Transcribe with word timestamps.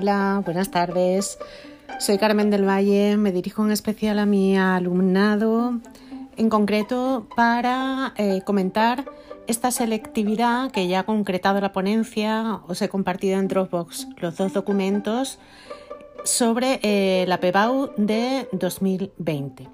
Hola, 0.00 0.40
buenas 0.46 0.70
tardes. 0.70 1.38
Soy 1.98 2.16
Carmen 2.16 2.48
del 2.48 2.66
Valle, 2.66 3.18
me 3.18 3.32
dirijo 3.32 3.62
en 3.66 3.70
especial 3.70 4.18
a 4.18 4.24
mi 4.24 4.56
alumnado, 4.56 5.78
en 6.38 6.48
concreto 6.48 7.28
para 7.36 8.14
eh, 8.16 8.40
comentar 8.46 9.04
esta 9.46 9.70
selectividad 9.70 10.70
que 10.70 10.88
ya 10.88 11.00
ha 11.00 11.02
concretado 11.02 11.60
la 11.60 11.72
ponencia, 11.72 12.60
os 12.66 12.80
he 12.80 12.88
compartido 12.88 13.38
en 13.38 13.48
Dropbox 13.48 14.08
los 14.16 14.38
dos 14.38 14.54
documentos 14.54 15.38
sobre 16.24 16.80
eh, 16.82 17.26
la 17.28 17.38
PEBAU 17.38 17.90
de 17.98 18.48
2020. 18.52 19.68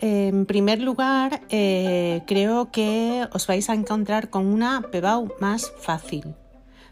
En 0.00 0.44
primer 0.44 0.80
lugar, 0.80 1.42
eh, 1.50 2.22
creo 2.26 2.72
que 2.72 3.28
os 3.32 3.46
vais 3.46 3.70
a 3.70 3.74
encontrar 3.74 4.28
con 4.28 4.46
una 4.46 4.82
PEBAU 4.90 5.34
más 5.38 5.72
fácil. 5.78 6.34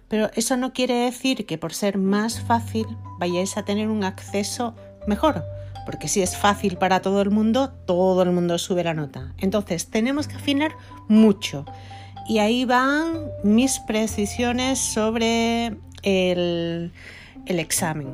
Pero 0.09 0.31
eso 0.35 0.57
no 0.57 0.73
quiere 0.73 0.95
decir 0.95 1.47
que 1.47 1.59
por 1.59 1.75
ser 1.75 1.99
más 1.99 2.41
fácil 2.41 2.87
vayáis 3.19 3.57
a 3.57 3.65
tener 3.65 3.89
un 3.89 4.05
acceso 4.05 4.75
mejor, 5.07 5.45
porque 5.85 6.09
si 6.09 6.23
es 6.23 6.37
fácil 6.37 6.77
para 6.77 7.01
todo 7.01 7.21
el 7.23 7.31
mundo, 7.31 7.71
todo 7.87 8.23
el 8.23 8.33
mundo 8.33 8.59
sube 8.59 8.85
la 8.85 8.95
nota. 8.95 9.35
Entonces 9.39 9.87
tenemos 9.87 10.29
que 10.29 10.37
afinar 10.37 10.73
mucho. 11.09 11.65
Y 12.27 12.39
ahí 12.39 12.65
van 12.65 13.31
mis 13.43 13.79
precisiones 13.81 14.79
sobre 14.79 15.77
el, 16.03 16.93
examen. 17.47 18.09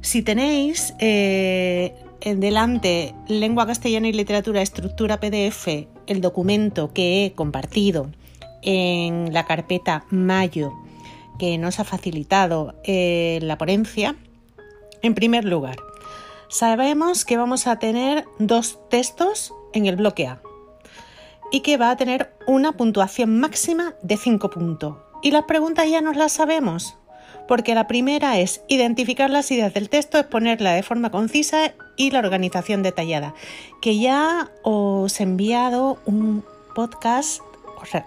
Si 0.00 0.22
tenéis 0.22 0.94
eh, 0.98 1.94
delante 2.20 3.14
lengua 3.28 3.66
castellana 3.66 4.08
y 4.08 4.12
literatura, 4.12 4.62
estructura 4.62 5.20
PDF, 5.20 5.68
el 6.06 6.20
documento 6.20 6.92
que 6.92 7.24
he 7.26 7.32
compartido, 7.32 8.10
en 8.66 9.32
la 9.32 9.46
carpeta 9.46 10.04
Mayo 10.10 10.74
que 11.38 11.56
nos 11.58 11.80
ha 11.80 11.84
facilitado 11.84 12.74
eh, 12.84 13.38
la 13.42 13.56
ponencia. 13.58 14.16
En 15.02 15.14
primer 15.14 15.44
lugar, 15.44 15.76
sabemos 16.48 17.24
que 17.24 17.36
vamos 17.36 17.66
a 17.66 17.78
tener 17.78 18.24
dos 18.38 18.78
textos 18.90 19.54
en 19.72 19.86
el 19.86 19.96
bloque 19.96 20.26
A 20.26 20.42
y 21.52 21.60
que 21.60 21.76
va 21.76 21.90
a 21.90 21.96
tener 21.96 22.34
una 22.46 22.72
puntuación 22.72 23.38
máxima 23.38 23.94
de 24.02 24.16
5 24.16 24.50
puntos. 24.50 24.96
Y 25.22 25.30
las 25.30 25.44
preguntas 25.44 25.88
ya 25.88 26.00
nos 26.00 26.16
las 26.16 26.32
sabemos, 26.32 26.96
porque 27.46 27.74
la 27.74 27.86
primera 27.86 28.38
es 28.38 28.62
identificar 28.68 29.30
las 29.30 29.50
ideas 29.50 29.72
del 29.72 29.88
texto, 29.88 30.18
exponerla 30.18 30.72
de 30.72 30.82
forma 30.82 31.10
concisa 31.10 31.72
y 31.96 32.10
la 32.10 32.18
organización 32.18 32.82
detallada, 32.82 33.34
que 33.80 33.98
ya 33.98 34.50
os 34.62 35.20
he 35.20 35.22
enviado 35.22 35.98
un 36.04 36.44
podcast 36.74 37.40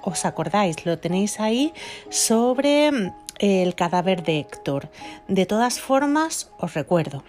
os 0.04 0.26
acordáis, 0.26 0.86
lo 0.86 0.98
tenéis 1.00 1.40
ahí 1.40 1.74
sobre 2.10 2.92
mm, 2.92 3.14
el 3.40 3.76
cadáver 3.76 4.24
de 4.24 4.40
Héctor. 4.40 4.90
De 5.28 5.46
todas 5.46 5.80
formas, 5.80 6.52
os 6.60 6.74
recuerdo, 6.74 7.24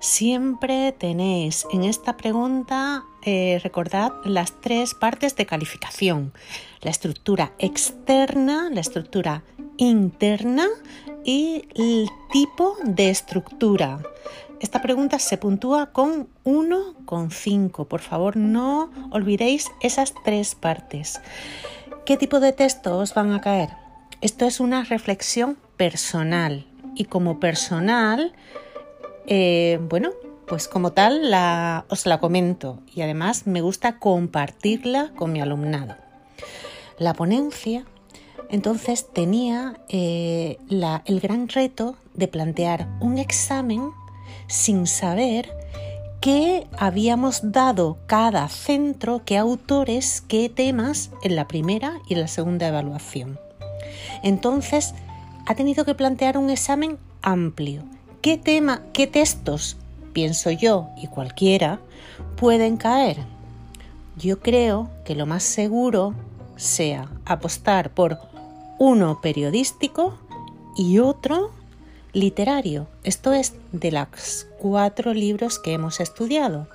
siempre 0.00 0.92
tenéis 0.92 1.66
en 1.72 1.84
esta 1.84 2.16
pregunta, 2.16 3.04
eh, 3.24 3.60
recordad 3.62 4.12
las 4.24 4.60
tres 4.60 4.94
partes 4.94 5.36
de 5.36 5.46
calificación. 5.46 6.32
La 6.80 6.90
estructura 6.90 7.52
externa, 7.58 8.68
la 8.70 8.80
estructura 8.80 9.44
interna 9.76 10.66
y 11.24 11.64
el 11.74 12.08
tipo 12.32 12.76
de 12.84 13.10
estructura. 13.10 14.00
Esta 14.62 14.80
pregunta 14.80 15.18
se 15.18 15.38
puntúa 15.38 15.86
con 15.86 16.28
1,5. 16.44 17.88
Por 17.88 18.00
favor, 18.00 18.36
no 18.36 18.92
olvidéis 19.10 19.72
esas 19.80 20.14
tres 20.24 20.54
partes. 20.54 21.20
¿Qué 22.06 22.16
tipo 22.16 22.38
de 22.38 22.52
texto 22.52 22.96
os 22.96 23.12
van 23.12 23.32
a 23.32 23.40
caer? 23.40 23.70
Esto 24.20 24.46
es 24.46 24.60
una 24.60 24.84
reflexión 24.84 25.58
personal 25.76 26.64
y 26.94 27.06
como 27.06 27.40
personal, 27.40 28.32
eh, 29.26 29.80
bueno, 29.82 30.10
pues 30.46 30.68
como 30.68 30.92
tal 30.92 31.24
os 31.88 32.06
la 32.06 32.20
comento 32.20 32.78
y 32.94 33.02
además 33.02 33.48
me 33.48 33.62
gusta 33.62 33.98
compartirla 33.98 35.10
con 35.16 35.32
mi 35.32 35.40
alumnado. 35.40 35.96
La 36.98 37.14
ponencia 37.14 37.84
entonces 38.48 39.08
tenía 39.12 39.80
eh, 39.88 40.58
el 40.68 41.20
gran 41.20 41.48
reto 41.48 41.96
de 42.14 42.28
plantear 42.28 42.86
un 43.00 43.18
examen 43.18 43.90
sin 44.52 44.86
saber 44.86 45.50
qué 46.20 46.66
habíamos 46.78 47.52
dado 47.52 47.96
cada 48.06 48.48
centro, 48.48 49.22
qué 49.24 49.38
autores, 49.38 50.20
qué 50.20 50.48
temas 50.48 51.10
en 51.22 51.36
la 51.36 51.48
primera 51.48 51.98
y 52.06 52.14
en 52.14 52.20
la 52.20 52.28
segunda 52.28 52.68
evaluación. 52.68 53.40
Entonces, 54.22 54.94
ha 55.46 55.54
tenido 55.54 55.84
que 55.84 55.94
plantear 55.94 56.36
un 56.36 56.50
examen 56.50 56.98
amplio. 57.22 57.82
¿Qué 58.20 58.36
tema, 58.36 58.82
qué 58.92 59.06
textos, 59.06 59.78
pienso 60.12 60.50
yo 60.50 60.88
y 61.02 61.06
cualquiera, 61.06 61.80
pueden 62.36 62.76
caer? 62.76 63.16
Yo 64.16 64.38
creo 64.38 64.90
que 65.04 65.14
lo 65.14 65.24
más 65.24 65.42
seguro 65.42 66.14
sea 66.56 67.08
apostar 67.24 67.90
por 67.90 68.18
uno 68.78 69.20
periodístico 69.22 70.18
y 70.76 70.98
otro 70.98 71.50
literario, 72.12 72.86
esto 73.04 73.32
es 73.32 73.54
de 73.72 73.90
los 73.90 74.46
cuatro 74.58 75.14
libros 75.14 75.58
que 75.58 75.72
hemos 75.72 76.00
estudiado, 76.00 76.68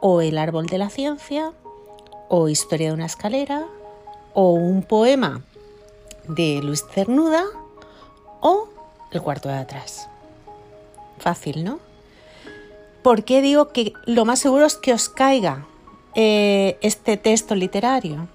o 0.00 0.20
El 0.20 0.38
árbol 0.38 0.66
de 0.66 0.78
la 0.78 0.90
ciencia, 0.90 1.52
o 2.28 2.48
Historia 2.48 2.88
de 2.88 2.94
una 2.94 3.06
escalera, 3.06 3.64
o 4.34 4.52
un 4.52 4.82
poema 4.82 5.42
de 6.26 6.60
Luis 6.62 6.84
Cernuda, 6.92 7.44
o 8.40 8.68
El 9.10 9.22
cuarto 9.22 9.48
de 9.48 9.56
atrás. 9.56 10.08
Fácil, 11.18 11.64
¿no? 11.64 11.78
¿Por 13.02 13.24
qué 13.24 13.40
digo 13.40 13.68
que 13.68 13.92
lo 14.06 14.24
más 14.24 14.40
seguro 14.40 14.66
es 14.66 14.76
que 14.76 14.92
os 14.92 15.08
caiga 15.08 15.66
eh, 16.14 16.78
este 16.82 17.16
texto 17.16 17.54
literario? 17.54 18.28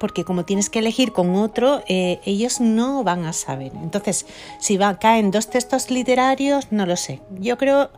Porque 0.00 0.24
como 0.24 0.44
tienes 0.44 0.70
que 0.70 0.80
elegir 0.80 1.12
con 1.12 1.36
otro, 1.36 1.82
eh, 1.86 2.20
ellos 2.24 2.60
no 2.60 3.04
van 3.04 3.24
a 3.26 3.32
saber. 3.32 3.70
Entonces, 3.80 4.26
si 4.58 4.76
va, 4.76 4.98
caen 4.98 5.30
dos 5.30 5.48
textos 5.48 5.90
literarios, 5.90 6.72
no 6.72 6.86
lo 6.86 6.96
sé. 6.96 7.20
Yo 7.38 7.56
creo, 7.56 7.90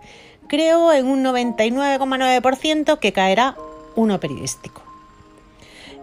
creo 0.48 0.92
en 0.92 1.06
un 1.06 1.24
99,9% 1.24 2.98
que 2.98 3.12
caerá 3.12 3.56
uno 3.96 4.20
periodístico. 4.20 4.82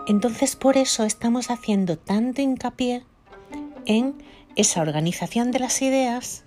Entonces, 0.07 0.55
por 0.55 0.77
eso 0.77 1.03
estamos 1.03 1.51
haciendo 1.51 1.97
tanto 1.97 2.41
hincapié 2.41 3.03
en 3.85 4.15
esa 4.55 4.81
organización 4.81 5.51
de 5.51 5.59
las 5.59 5.81
ideas 5.81 6.43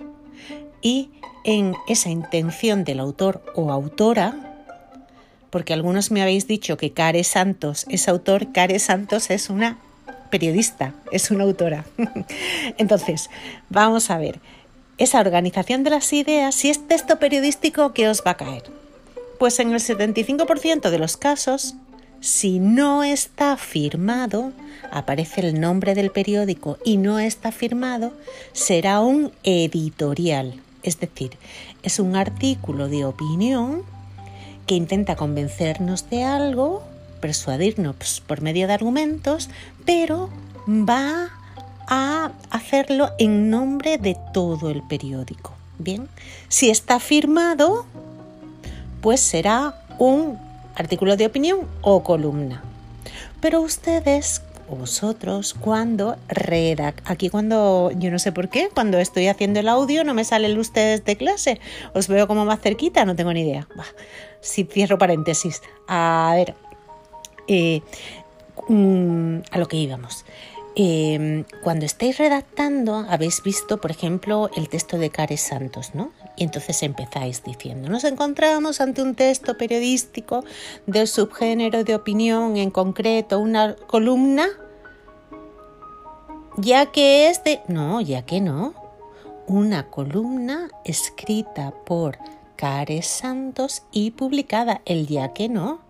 y 0.80 1.10
en 1.44 1.74
esa 1.86 2.08
intención 2.08 2.84
del 2.84 3.00
autor 3.00 3.44
o 3.54 3.70
autora 3.70 4.51
porque 5.52 5.74
algunos 5.74 6.10
me 6.10 6.22
habéis 6.22 6.46
dicho 6.48 6.78
que 6.78 6.92
Care 6.92 7.22
Santos 7.24 7.84
es 7.90 8.08
autor, 8.08 8.52
Care 8.52 8.78
Santos 8.78 9.28
es 9.28 9.50
una 9.50 9.76
periodista, 10.30 10.94
es 11.12 11.30
una 11.30 11.44
autora. 11.44 11.84
Entonces, 12.78 13.28
vamos 13.68 14.08
a 14.08 14.16
ver, 14.16 14.40
esa 14.96 15.20
organización 15.20 15.84
de 15.84 15.90
las 15.90 16.10
ideas, 16.14 16.54
si 16.54 16.70
es 16.70 16.88
texto 16.88 17.18
periodístico, 17.18 17.92
¿qué 17.92 18.08
os 18.08 18.22
va 18.26 18.30
a 18.30 18.36
caer? 18.38 18.62
Pues 19.38 19.60
en 19.60 19.72
el 19.72 19.80
75% 19.80 20.88
de 20.88 20.98
los 20.98 21.18
casos, 21.18 21.74
si 22.20 22.58
no 22.58 23.04
está 23.04 23.58
firmado, 23.58 24.52
aparece 24.90 25.42
el 25.42 25.60
nombre 25.60 25.94
del 25.94 26.10
periódico 26.10 26.78
y 26.82 26.96
no 26.96 27.18
está 27.18 27.52
firmado, 27.52 28.14
será 28.54 29.00
un 29.00 29.32
editorial. 29.44 30.54
Es 30.82 30.98
decir, 30.98 31.32
es 31.82 31.98
un 31.98 32.16
artículo 32.16 32.88
de 32.88 33.04
opinión 33.04 33.82
que 34.66 34.74
intenta 34.74 35.16
convencernos 35.16 36.08
de 36.10 36.24
algo, 36.24 36.82
persuadirnos 37.20 38.22
por 38.26 38.40
medio 38.40 38.66
de 38.66 38.74
argumentos, 38.74 39.48
pero 39.84 40.28
va 40.68 41.30
a 41.88 42.30
hacerlo 42.50 43.10
en 43.18 43.50
nombre 43.50 43.98
de 43.98 44.16
todo 44.32 44.70
el 44.70 44.82
periódico. 44.82 45.52
Bien, 45.78 46.08
si 46.48 46.70
está 46.70 47.00
firmado, 47.00 47.84
pues 49.00 49.20
será 49.20 49.74
un 49.98 50.38
artículo 50.74 51.16
de 51.16 51.26
opinión 51.26 51.60
o 51.80 52.02
columna. 52.02 52.62
Pero 53.40 53.60
ustedes 53.60 54.42
vosotros 54.76 55.54
cuando 55.54 56.16
redac. 56.28 57.02
Aquí 57.04 57.28
cuando 57.28 57.90
yo 57.96 58.10
no 58.10 58.18
sé 58.18 58.32
por 58.32 58.48
qué 58.48 58.68
cuando 58.72 58.98
estoy 58.98 59.28
haciendo 59.28 59.60
el 59.60 59.68
audio 59.68 60.04
no 60.04 60.14
me 60.14 60.24
sale 60.24 60.46
el 60.46 60.58
ustedes 60.58 61.04
de 61.04 61.16
clase. 61.16 61.60
Os 61.94 62.08
veo 62.08 62.26
como 62.26 62.44
más 62.44 62.60
cerquita 62.60 63.04
no 63.04 63.16
tengo 63.16 63.32
ni 63.32 63.42
idea. 63.42 63.66
Si 64.40 64.64
cierro 64.64 64.98
paréntesis. 64.98 65.62
A 65.88 66.32
ver 66.34 66.54
eh, 67.48 67.82
mm, 68.68 69.38
a 69.50 69.58
lo 69.58 69.68
que 69.68 69.76
íbamos. 69.76 70.24
Em, 70.74 71.44
cuando 71.62 71.84
estáis 71.84 72.16
redactando 72.16 73.04
habéis 73.10 73.42
visto 73.42 73.78
por 73.78 73.90
ejemplo 73.90 74.48
el 74.56 74.70
texto 74.70 74.96
de 74.96 75.10
Cares 75.10 75.42
Santos 75.42 75.94
no 75.94 76.12
y 76.34 76.44
entonces 76.44 76.82
empezáis 76.82 77.44
diciendo, 77.44 77.90
nos 77.90 78.04
encontramos 78.04 78.80
ante 78.80 79.02
un 79.02 79.14
texto 79.14 79.58
periodístico 79.58 80.44
del 80.86 81.06
subgénero 81.06 81.84
de 81.84 81.94
opinión, 81.94 82.56
en 82.56 82.70
concreto 82.70 83.38
una 83.38 83.74
columna, 83.74 84.48
ya 86.56 86.86
que 86.86 87.28
es 87.28 87.42
de... 87.44 87.60
No, 87.68 88.00
ya 88.00 88.22
que 88.22 88.40
no. 88.40 88.74
una 89.46 89.90
columna 89.90 90.70
escrita 90.84 91.72
por 91.84 92.18
Cares 92.56 93.06
Santos 93.06 93.82
y 93.90 94.12
publicada 94.12 94.82
el 94.84 95.06
día 95.06 95.32
que 95.32 95.48
no. 95.48 95.80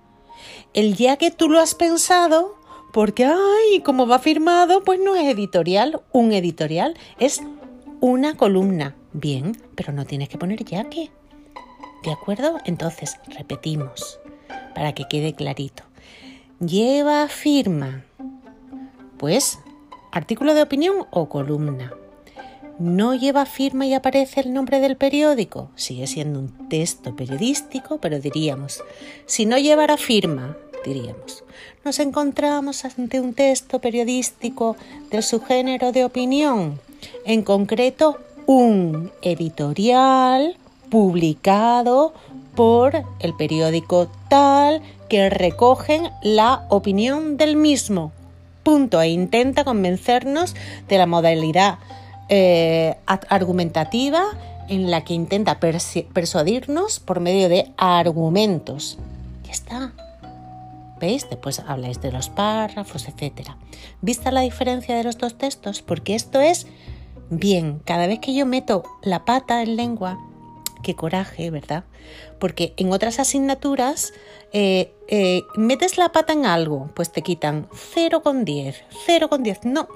El 0.73 0.95
día 0.95 1.17
que 1.17 1.31
tú 1.31 1.49
lo 1.49 1.61
has 1.61 1.75
pensado, 1.75 2.57
porque, 2.93 3.25
ay, 3.25 3.81
como 3.81 4.07
va 4.07 4.19
firmado, 4.19 4.83
pues 4.85 5.01
no 5.01 5.17
es 5.17 5.25
editorial. 5.25 6.03
Un 6.13 6.33
editorial 6.33 6.97
es 7.19 7.41
una 8.01 8.37
columna. 8.37 8.95
Bien, 9.13 9.57
pero 9.75 9.93
no 9.93 10.05
tienes 10.05 10.29
que 10.29 10.39
poner 10.39 10.65
ya 10.65 10.85
que. 10.85 11.11
¿De 12.03 12.11
acuerdo? 12.11 12.59
Entonces, 12.65 13.17
repetimos 13.29 14.19
para 14.75 14.95
que 14.95 15.07
quede 15.09 15.35
clarito. 15.35 15.85
Lleva 16.59 17.29
firma. 17.29 18.05
Pues, 19.19 19.59
artículo 20.13 20.55
de 20.55 20.63
opinión 20.63 21.07
o 21.11 21.29
columna. 21.29 21.93
No 22.79 23.15
lleva 23.15 23.47
firma 23.47 23.87
y 23.87 23.95
aparece 23.95 24.41
el 24.41 24.53
nombre 24.53 24.81
del 24.81 24.97
periódico. 24.97 25.71
Sigue 25.75 26.07
siendo 26.07 26.39
un 26.39 26.69
texto 26.69 27.17
periodístico, 27.17 27.99
pero 27.99 28.21
diríamos, 28.21 28.83
si 29.27 29.47
no 29.47 29.59
llevara 29.59 29.97
firma, 29.97 30.57
diríamos, 30.85 31.45
nos 31.85 31.99
encontramos 31.99 32.85
ante 32.85 33.21
un 33.21 33.35
texto 33.35 33.79
periodístico 33.81 34.77
del 35.11 35.23
subgénero 35.23 35.93
de 35.93 36.05
opinión, 36.05 36.81
en 37.25 37.43
concreto 37.43 38.19
un 38.47 39.11
editorial 39.23 40.57
publicado 40.91 42.13
por 42.55 43.05
el 43.21 43.35
periódico 43.35 44.11
tal 44.29 44.83
que 45.09 45.31
recogen 45.31 46.11
la 46.23 46.67
opinión 46.69 47.37
del 47.37 47.57
mismo. 47.57 48.13
Punto. 48.63 49.01
E 49.01 49.09
intenta 49.09 49.65
convencernos 49.65 50.55
de 50.89 50.99
la 50.99 51.07
modalidad 51.07 51.79
eh, 52.29 52.97
argumentativa 53.07 54.25
en 54.69 54.91
la 54.91 55.05
que 55.05 55.15
intenta 55.15 55.59
persuadirnos 55.61 57.01
por 57.01 57.21
medio 57.21 57.49
de 57.49 57.73
argumentos. 57.77 58.99
Ya 59.45 59.53
está. 59.53 59.93
¿Veis? 61.01 61.29
Después 61.29 61.61
habláis 61.67 62.01
de 62.01 62.13
los 62.13 62.31
párrafos, 62.31 63.09
etc. 63.09 63.51
¿Vista 64.01 64.31
la 64.31 64.43
diferencia 64.43 64.97
de 64.97 65.03
los 65.03 65.19
dos 65.19 65.37
textos? 65.37 65.83
Porque 65.83 66.15
esto 66.15 66.41
es 66.41 66.69
bien. 67.29 67.81
Cada 67.85 68.07
vez 68.07 68.21
que 68.21 68.35
yo 68.35 68.47
meto 68.47 68.85
la 69.03 69.25
pata 69.25 69.63
en 69.63 69.77
lengua, 69.77 70.19
qué 70.83 70.95
coraje, 70.95 71.51
¿verdad? 71.51 71.85
Porque 72.39 72.75
en 72.77 72.93
otras 72.93 73.19
asignaturas 73.19 74.13
eh, 74.53 74.93
eh, 75.09 75.43
metes 75.55 75.97
la 75.99 76.13
pata 76.13 76.33
en 76.33 76.47
algo, 76.47 76.91
pues 76.95 77.11
te 77.13 77.23
quitan 77.23 77.69
0,10, 77.71 78.77
0,10. 79.07 79.61
No, 79.65 79.89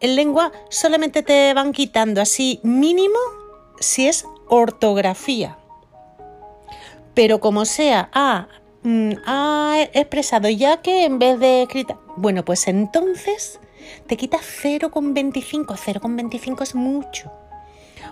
en 0.00 0.16
lengua 0.16 0.52
solamente 0.70 1.22
te 1.22 1.52
van 1.54 1.72
quitando 1.72 2.20
así 2.20 2.60
mínimo 2.62 3.18
si 3.78 4.08
es 4.08 4.26
ortografía. 4.48 5.58
Pero 7.14 7.40
como 7.40 7.64
sea, 7.64 8.08
ah, 8.12 8.48
mm, 8.82 9.12
ha 9.26 9.88
expresado 9.92 10.48
ya 10.48 10.80
que 10.80 11.04
en 11.04 11.18
vez 11.18 11.38
de 11.38 11.62
escrita, 11.62 11.98
bueno, 12.16 12.44
pues 12.44 12.68
entonces 12.68 13.60
te 14.06 14.16
quita 14.16 14.38
0,25. 14.38 15.76
0,25 15.76 16.62
es 16.62 16.74
mucho. 16.74 17.30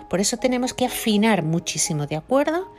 Por 0.09 0.19
eso 0.19 0.37
tenemos 0.37 0.73
que 0.73 0.85
afinar 0.85 1.43
muchísimo, 1.43 2.07
¿de 2.07 2.15
acuerdo? 2.15 2.71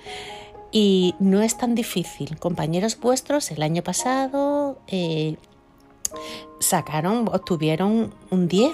Y 0.71 1.15
no 1.19 1.43
es 1.43 1.57
tan 1.57 1.75
difícil. 1.75 2.39
Compañeros 2.39 2.99
vuestros 2.99 3.51
el 3.51 3.63
año 3.63 3.83
pasado 3.83 4.79
eh, 4.87 5.37
sacaron, 6.61 7.29
obtuvieron 7.29 8.15
un 8.31 8.49
10 8.49 8.73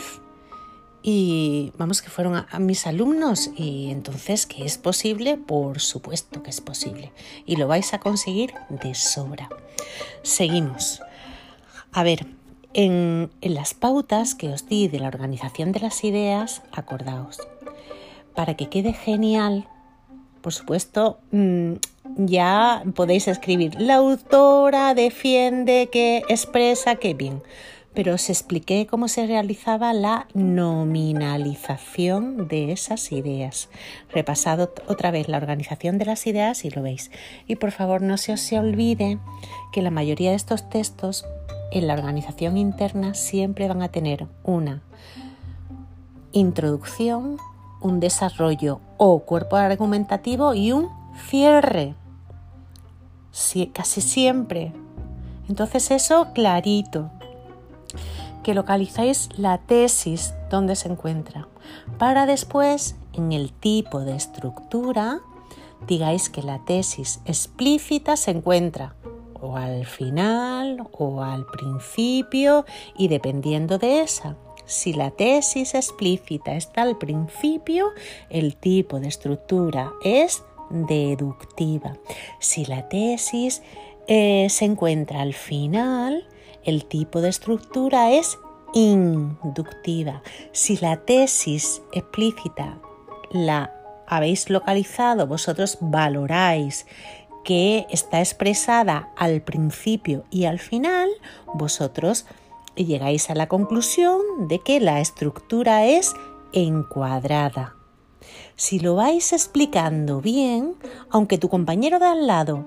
y 1.03 1.73
vamos 1.79 2.03
que 2.03 2.11
fueron 2.11 2.45
a, 2.51 2.59
mis 2.59 2.87
alumnos 2.87 3.51
y 3.57 3.91
entonces 3.91 4.47
que 4.47 4.65
es 4.65 4.79
posible, 4.79 5.37
por 5.37 5.81
supuesto 5.81 6.43
que 6.43 6.51
es 6.51 6.61
posible 6.61 7.13
y 7.47 7.57
lo 7.57 7.69
vais 7.69 7.95
a 7.95 8.01
conseguir 8.01 8.55
de 8.69 8.95
sobra. 8.95 9.49
Seguimos. 10.23 11.01
A 11.93 12.03
ver, 12.03 12.27
en, 12.75 13.31
en 13.41 13.55
las 13.55 13.75
pautas 13.75 14.35
que 14.35 14.51
os 14.51 14.69
di 14.69 14.89
de 14.89 15.01
la 15.01 15.09
organización 15.09 15.73
de 15.73 15.81
las 15.81 16.05
ideas, 16.05 16.63
acordaos, 16.73 17.39
para 18.39 18.55
que 18.55 18.69
quede 18.69 18.93
genial, 18.93 19.67
por 20.43 20.53
supuesto, 20.53 21.19
mm, 21.33 21.73
ya 22.19 22.85
podéis 22.95 23.27
escribir, 23.27 23.75
la 23.81 23.97
autora 23.97 24.95
defiende 24.95 25.89
que 25.91 26.23
expresa 26.29 26.95
que 26.95 27.15
bien, 27.15 27.43
pero 27.95 28.15
os 28.15 28.31
expliqué 28.31 28.87
cómo 28.87 29.09
se 29.09 29.27
realizaba 29.27 29.93
la 29.93 30.29
nominalización 30.35 32.47
de 32.47 32.71
esas 32.71 33.11
ideas. 33.11 33.71
Repasado 34.13 34.73
otra 34.87 35.11
vez 35.11 35.27
la 35.27 35.39
organización 35.39 35.99
de 35.99 36.05
las 36.05 36.25
ideas 36.29 36.65
y 36.65 36.71
lo 36.71 36.81
veis. 36.81 37.11
Y 37.49 37.57
por 37.57 37.73
favor 37.73 38.03
no 38.03 38.19
se 38.19 38.33
os 38.33 38.53
olvide 38.53 39.19
que 39.73 39.83
la 39.83 39.91
mayoría 39.91 40.31
de 40.31 40.37
estos 40.37 40.71
textos 40.71 41.27
en 41.73 41.89
la 41.89 41.95
organización 41.95 42.57
interna 42.57 43.15
siempre 43.15 43.67
van 43.67 43.83
a 43.83 43.89
tener 43.89 44.29
una 44.45 44.85
introducción, 46.31 47.39
un 47.81 48.01
desarrollo 48.01 48.81
o 48.97 49.21
cuerpo 49.21 49.57
argumentativo 49.57 50.55
y 50.55 50.73
un 50.73 50.89
cierre. 51.29 51.95
casi 53.73 54.01
siempre. 54.01 54.73
Entonces 55.49 55.91
eso 55.91 56.33
clarito. 56.35 57.11
Que 58.43 58.55
localizáis 58.55 59.29
la 59.37 59.59
tesis 59.59 60.35
donde 60.51 60.77
se 60.77 60.89
encuentra. 60.89 61.49
Para 61.99 62.27
después, 62.27 62.97
en 63.13 63.33
el 63.33 63.53
tipo 63.53 64.01
de 64.01 64.17
estructura, 64.17 65.21
digáis 65.87 66.31
que 66.31 66.43
la 66.43 66.65
tesis 66.65 67.21
explícita 67.25 68.17
se 68.17 68.31
encuentra 68.31 68.95
o 69.41 69.57
al 69.57 69.87
final 69.87 70.89
o 70.93 71.23
al 71.23 71.47
principio 71.47 72.65
y 72.97 73.09
dependiendo 73.09 73.79
de 73.79 74.01
esa 74.01 74.37
si 74.69 74.93
la 74.93 75.11
tesis 75.11 75.75
explícita 75.75 76.55
está 76.55 76.83
al 76.83 76.99
principio, 76.99 77.89
el 78.29 78.55
tipo 78.55 79.01
de 79.01 79.09
estructura 79.09 79.93
es 80.05 80.45
deductiva. 80.69 81.97
Si 82.39 82.67
la 82.67 82.87
tesis 82.89 83.63
eh, 84.09 84.47
se 84.51 84.67
encuentra 84.67 85.23
al 85.23 85.33
final, 85.33 86.29
el 86.65 86.85
tipo 86.85 87.23
de 87.23 87.31
estructura 87.31 88.11
es 88.13 88.39
inductiva. 88.75 90.23
Si 90.53 90.77
la 90.77 90.99
tesis 90.99 91.81
explícita 91.93 92.79
la 93.33 93.73
habéis 94.07 94.51
localizado, 94.51 95.27
vosotros 95.27 95.79
valoráis 95.81 96.87
que 97.43 97.87
está 97.89 98.21
expresada 98.21 99.15
al 99.17 99.41
principio 99.41 100.25
y 100.31 100.45
al 100.45 100.59
final, 100.59 101.09
vosotros 101.55 102.27
y 102.79 102.87
llegáis 102.87 103.29
a 103.29 103.35
la 103.35 103.49
conclusión 103.49 104.21
de 104.47 104.61
que 104.61 104.81
la 104.81 105.01
estructura 105.01 105.85
es 105.85 106.15
encuadrada. 106.53 107.75
Si 108.57 108.79
lo 108.79 108.95
vais 108.95 109.33
explicando 109.33 110.21
bien, 110.21 110.75
aunque 111.11 111.39
tu 111.39 111.49
compañero 111.49 111.99
de 111.99 112.07
al 112.07 112.27
lado 112.27 112.67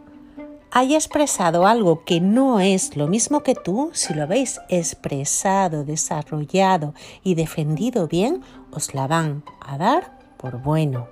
haya 0.72 0.98
expresado 0.98 1.66
algo 1.66 2.04
que 2.06 2.22
no 2.22 2.60
es 2.60 2.96
lo 2.96 3.08
mismo 3.08 3.42
que 3.44 3.56
tú, 3.56 3.90
si 3.94 4.14
lo 4.14 4.24
habéis 4.24 4.60
expresado, 4.70 5.84
desarrollado 5.84 6.94
y 7.24 7.36
defendido 7.36 8.08
bien, 8.08 8.42
os 8.72 8.94
la 8.94 9.08
van 9.08 9.44
a 9.60 9.78
dar 9.78 10.18
por 10.38 10.62
bueno. 10.62 11.08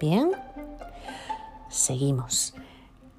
¿Bien? 0.00 0.30
Seguimos. 1.68 2.54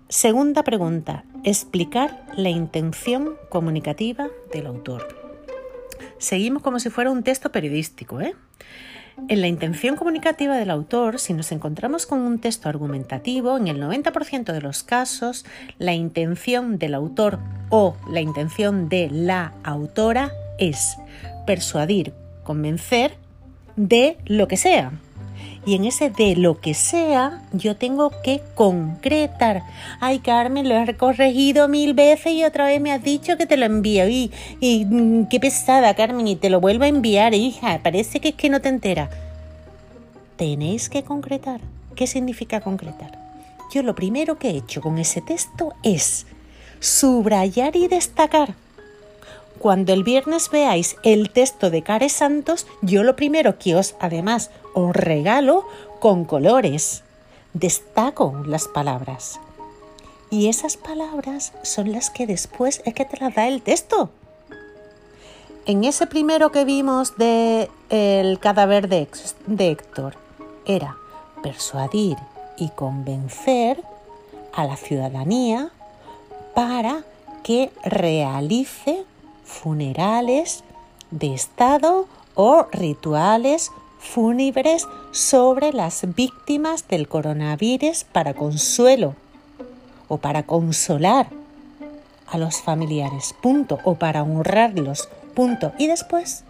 Segunda 0.08 0.64
pregunta. 0.64 1.26
Explicar 1.44 2.26
la 2.36 2.50
intención 2.50 3.36
comunicativa 3.50 4.28
del 4.54 4.68
autor 4.68 5.21
seguimos 6.22 6.62
como 6.62 6.80
si 6.80 6.90
fuera 6.90 7.12
un 7.12 7.24
texto 7.24 7.52
periodístico. 7.52 8.22
¿eh? 8.22 8.36
En 9.28 9.42
la 9.42 9.48
intención 9.48 9.96
comunicativa 9.96 10.56
del 10.56 10.70
autor, 10.70 11.20
si 11.20 11.34
nos 11.34 11.52
encontramos 11.52 12.06
con 12.06 12.20
un 12.20 12.40
texto 12.40 12.70
argumentativo, 12.70 13.58
en 13.58 13.68
el 13.68 13.82
90% 13.82 14.54
de 14.54 14.62
los 14.62 14.84
casos, 14.84 15.46
la 15.78 15.94
intención 15.94 16.78
del 16.78 16.94
autor 16.94 17.40
o 17.70 17.96
la 18.10 18.22
intención 18.22 18.88
de 18.88 19.10
la 19.12 19.54
autora 19.64 20.32
es 20.58 20.98
persuadir, 21.46 22.14
convencer 22.44 23.16
de 23.76 24.18
lo 24.26 24.48
que 24.48 24.58
sea 24.58 24.92
y 25.66 25.76
en 25.76 25.86
ese 25.86 26.10
de 26.10 26.36
lo 26.36 26.60
que 26.60 26.74
sea 26.74 27.42
yo 27.54 27.76
tengo 27.76 28.12
que 28.24 28.42
concretar. 28.56 29.64
Ay, 30.00 30.20
Carmen, 30.20 30.68
lo 30.68 30.76
he 30.76 30.96
corregido 30.96 31.68
mil 31.68 31.94
veces 31.94 32.34
y 32.34 32.44
otra 32.44 32.66
vez 32.66 32.82
me 32.82 32.92
has 32.92 33.04
dicho 33.04 33.38
que 33.38 33.46
te 33.46 33.58
lo 33.58 33.66
envío. 33.66 34.08
Y, 34.08 34.32
y 34.60 34.86
mm, 34.86 35.28
qué 35.28 35.40
pesada, 35.40 35.94
Carmen, 35.94 36.28
y 36.28 36.36
te 36.36 36.50
lo 36.50 36.60
vuelvo 36.60 36.86
a 36.86 36.88
enviar, 36.88 37.34
hija. 37.34 37.80
Parece 37.84 38.20
que 38.20 38.30
es 38.30 38.36
que 38.36 38.50
no 38.50 38.62
te 38.62 38.70
entera. 38.70 39.10
Tenéis 40.36 40.90
que 40.90 41.04
concretar. 41.04 41.62
¿Qué 41.96 42.08
significa 42.08 42.62
concretar? 42.62 43.20
Yo 43.72 43.84
lo 43.84 43.96
primero 43.96 44.38
que 44.38 44.50
he 44.50 44.58
hecho 44.58 44.82
con 44.82 44.98
ese 44.98 45.22
texto 45.22 45.74
es 45.84 46.26
subrayar 46.80 47.76
y 47.76 47.88
destacar 47.88 48.56
cuando 49.62 49.94
el 49.94 50.04
viernes 50.04 50.50
veáis 50.50 50.96
el 51.04 51.30
texto 51.30 51.70
de 51.70 51.84
Cares 51.84 52.14
Santos, 52.14 52.66
yo 52.82 53.04
lo 53.04 53.16
primero 53.16 53.60
que 53.60 53.76
os, 53.76 53.96
además, 54.00 54.50
os 54.74 54.96
regalo 54.96 55.68
con 56.00 56.26
colores. 56.26 57.04
Destaco 57.54 58.42
las 58.48 58.68
palabras. 58.68 59.40
Y 60.32 60.48
esas 60.48 60.78
palabras 60.78 61.54
son 61.62 61.92
las 61.92 62.10
que 62.10 62.26
después 62.26 62.82
es 62.86 62.96
que 62.96 63.06
te 63.06 63.18
las 63.18 63.36
da 63.36 63.48
el 63.48 63.62
texto. 63.62 64.10
En 65.68 65.84
ese 65.84 66.08
primero 66.08 66.52
que 66.52 66.66
vimos 66.66 67.18
de 67.18 67.70
el 67.90 68.40
cadáver 68.40 68.90
de, 68.90 69.08
de 69.46 69.70
Héctor 69.70 70.16
era 70.66 70.98
persuadir 71.44 72.18
y 72.58 72.70
convencer 72.70 73.84
a 74.54 74.66
la 74.66 74.76
ciudadanía 74.76 75.70
para 76.56 77.04
que 77.44 77.72
realice 77.84 79.01
funerales 79.52 80.64
de 81.12 81.34
Estado 81.34 82.08
o 82.36 82.68
rituales 82.72 83.72
fúnebres 84.00 84.88
sobre 85.12 85.74
las 85.74 86.16
víctimas 86.16 86.88
del 86.88 87.08
coronavirus 87.08 88.06
para 88.06 88.34
consuelo 88.34 89.16
o 90.08 90.18
para 90.18 90.44
consolar 90.44 91.28
a 92.28 92.38
los 92.38 92.62
familiares, 92.62 93.36
punto, 93.42 93.80
o 93.84 93.96
para 93.96 94.24
honrarlos, 94.24 95.10
punto. 95.36 95.74
Y 95.78 95.88
después, 95.88 96.46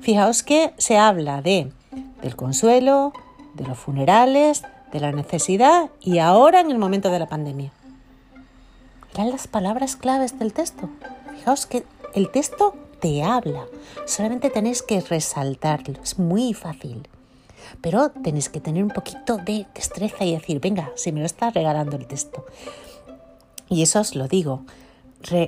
fijaos 0.00 0.42
que 0.42 0.74
se 0.76 0.98
habla 0.98 1.40
de 1.42 1.72
del 2.20 2.36
consuelo, 2.36 3.12
de 3.54 3.64
los 3.64 3.78
funerales, 3.78 4.62
de 4.92 5.00
la 5.00 5.12
necesidad 5.12 5.90
y 6.00 6.18
ahora 6.18 6.60
en 6.60 6.70
el 6.70 6.78
momento 6.78 7.10
de 7.10 7.18
la 7.18 7.26
pandemia. 7.26 7.72
Eran 9.14 9.30
las 9.30 9.46
palabras 9.46 9.96
claves 9.96 10.38
del 10.38 10.52
texto. 10.52 10.90
Fijaos 11.36 11.66
que 11.66 11.84
el 12.16 12.30
texto 12.30 12.74
te 13.00 13.22
habla, 13.22 13.66
solamente 14.06 14.50
tenéis 14.50 14.82
que 14.82 15.00
resaltarlo, 15.00 16.00
es 16.02 16.18
muy 16.18 16.54
fácil. 16.54 17.08
Pero 17.80 18.10
tenéis 18.10 18.48
que 18.48 18.60
tener 18.60 18.82
un 18.82 18.90
poquito 18.90 19.36
de 19.36 19.66
destreza 19.74 20.24
y 20.24 20.32
decir, 20.32 20.60
venga, 20.60 20.90
si 20.96 21.12
me 21.12 21.20
lo 21.20 21.26
está 21.26 21.50
regalando 21.50 21.96
el 21.96 22.06
texto. 22.06 22.46
Y 23.68 23.82
eso 23.82 24.00
os 24.00 24.14
lo 24.14 24.28
digo, 24.28 24.64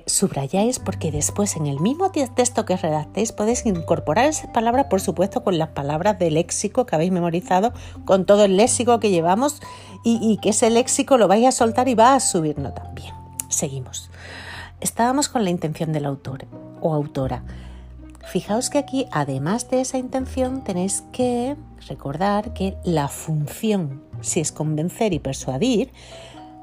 subrayáis 0.06 0.78
porque 0.78 1.12
después 1.12 1.56
en 1.56 1.66
el 1.66 1.80
mismo 1.80 2.10
texto 2.10 2.64
que 2.64 2.76
redactéis 2.76 3.32
podéis 3.32 3.64
incorporar 3.64 4.26
esas 4.26 4.50
palabras, 4.50 4.86
por 4.90 5.00
supuesto, 5.00 5.44
con 5.44 5.58
las 5.58 5.68
palabras 5.68 6.18
del 6.18 6.34
léxico 6.34 6.84
que 6.84 6.96
habéis 6.96 7.12
memorizado, 7.12 7.72
con 8.04 8.26
todo 8.26 8.44
el 8.44 8.56
léxico 8.56 8.98
que 9.00 9.10
llevamos 9.10 9.60
y, 10.04 10.38
que 10.42 10.50
ese 10.50 10.70
léxico 10.70 11.16
lo 11.18 11.28
vais 11.28 11.46
a 11.46 11.52
soltar 11.52 11.88
y 11.88 11.94
va 11.94 12.14
a 12.14 12.20
subirnos 12.20 12.74
también. 12.74 13.14
Seguimos. 13.48 14.10
Estábamos 14.80 15.28
con 15.28 15.44
la 15.44 15.50
intención 15.50 15.92
del 15.92 16.06
autor 16.06 16.46
o 16.80 16.94
autora. 16.94 17.42
Fijaos 18.30 18.70
que 18.70 18.78
aquí, 18.78 19.06
además 19.10 19.70
de 19.70 19.80
esa 19.80 19.98
intención, 19.98 20.62
tenéis 20.62 21.02
que 21.12 21.56
recordar 21.88 22.52
que 22.52 22.76
la 22.84 23.08
función, 23.08 24.02
si 24.20 24.40
es 24.40 24.52
convencer 24.52 25.12
y 25.12 25.18
persuadir, 25.18 25.92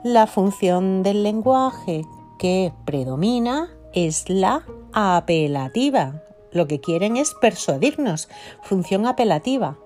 la 0.03 0.27
función 0.27 1.01
del 1.03 1.23
lenguaje 1.23 2.03
que 2.37 2.71
predomina 2.85 3.69
es 3.93 4.29
la 4.29 4.63
apelativa. 4.93 6.21
Lo 6.51 6.67
que 6.67 6.79
quieren 6.79 7.17
es 7.17 7.33
persuadirnos, 7.33 8.29
función 8.61 9.07
apelativa, 9.07 9.77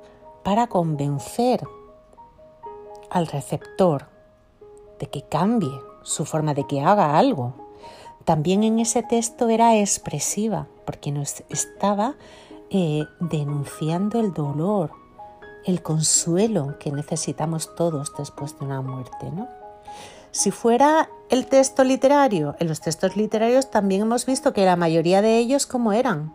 para 0.43 0.67
convencer 0.67 1.63
al 3.09 3.27
receptor 3.27 4.07
de 5.00 5.07
que 5.07 5.24
cambie 5.24 5.71
su 6.03 6.25
forma 6.25 6.53
de 6.53 6.67
que 6.67 6.81
haga 6.81 7.17
algo. 7.17 7.68
También 8.29 8.63
en 8.63 8.77
ese 8.77 9.01
texto 9.01 9.50
era 9.50 9.75
expresiva, 9.79 10.67
porque 10.86 11.12
nos 11.12 11.43
estaba 11.50 12.13
eh, 12.69 13.05
denunciando 13.19 14.19
el 14.19 14.33
dolor, 14.33 14.91
el 15.65 15.81
consuelo 15.81 16.77
que 16.77 16.91
necesitamos 16.91 17.74
todos 17.74 18.13
después 18.15 18.59
de 18.59 18.65
una 18.65 18.83
muerte, 18.83 19.31
¿no? 19.31 19.50
Si 20.29 20.51
fuera 20.51 21.09
el 21.31 21.48
texto 21.48 21.83
literario, 21.83 22.55
en 22.59 22.67
los 22.67 22.81
textos 22.81 23.17
literarios 23.17 23.71
también 23.71 24.03
hemos 24.03 24.27
visto 24.27 24.53
que 24.53 24.63
la 24.63 24.75
mayoría 24.75 25.24
de 25.24 25.39
ellos 25.39 25.65
como 25.65 25.91
eran. 25.91 26.31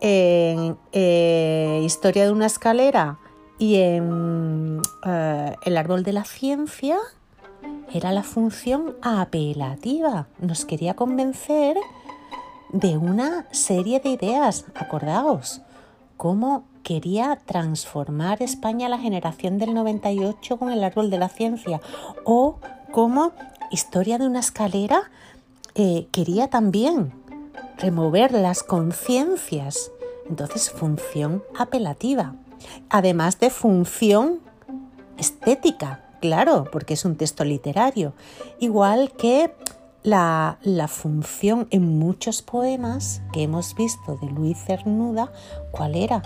En 0.00 0.78
eh, 0.92 1.82
Historia 1.84 2.24
de 2.24 2.32
una 2.32 2.46
escalera 2.46 3.18
y 3.58 3.74
en 3.74 4.80
eh, 5.04 5.54
El 5.66 5.76
árbol 5.76 6.02
de 6.02 6.14
la 6.14 6.24
ciencia 6.24 6.96
era 7.92 8.12
la 8.12 8.22
función 8.22 8.96
apelativa. 9.02 10.26
Nos 10.38 10.64
quería 10.64 10.94
convencer 10.94 11.76
de 12.70 12.96
una 12.96 13.46
serie 13.52 14.00
de 14.00 14.10
ideas, 14.10 14.64
acordaos, 14.74 15.62
cómo 16.16 16.64
quería 16.82 17.38
transformar 17.46 18.42
España 18.42 18.86
a 18.86 18.90
la 18.90 18.98
generación 18.98 19.58
del 19.58 19.74
98 19.74 20.56
con 20.56 20.70
el 20.70 20.84
árbol 20.84 21.10
de 21.10 21.18
la 21.18 21.28
ciencia 21.28 21.80
o 22.24 22.58
como 22.92 23.32
historia 23.70 24.18
de 24.18 24.26
una 24.26 24.40
escalera 24.40 25.10
eh, 25.74 26.08
quería 26.12 26.48
también 26.48 27.12
remover 27.78 28.32
las 28.32 28.62
conciencias. 28.62 29.90
Entonces, 30.28 30.70
función 30.70 31.42
apelativa, 31.58 32.34
además 32.88 33.38
de 33.38 33.50
función 33.50 34.40
estética, 35.18 36.05
claro, 36.20 36.64
porque 36.70 36.94
es 36.94 37.04
un 37.04 37.16
texto 37.16 37.44
literario, 37.44 38.12
igual 38.60 39.12
que 39.12 39.52
la, 40.02 40.58
la, 40.62 40.88
función 40.88 41.66
en 41.70 41.98
muchos 41.98 42.42
poemas 42.42 43.22
que 43.32 43.42
hemos 43.42 43.74
visto 43.74 44.16
de 44.22 44.28
Luis 44.28 44.58
Cernuda, 44.64 45.32
¿cuál 45.72 45.96
era? 45.96 46.22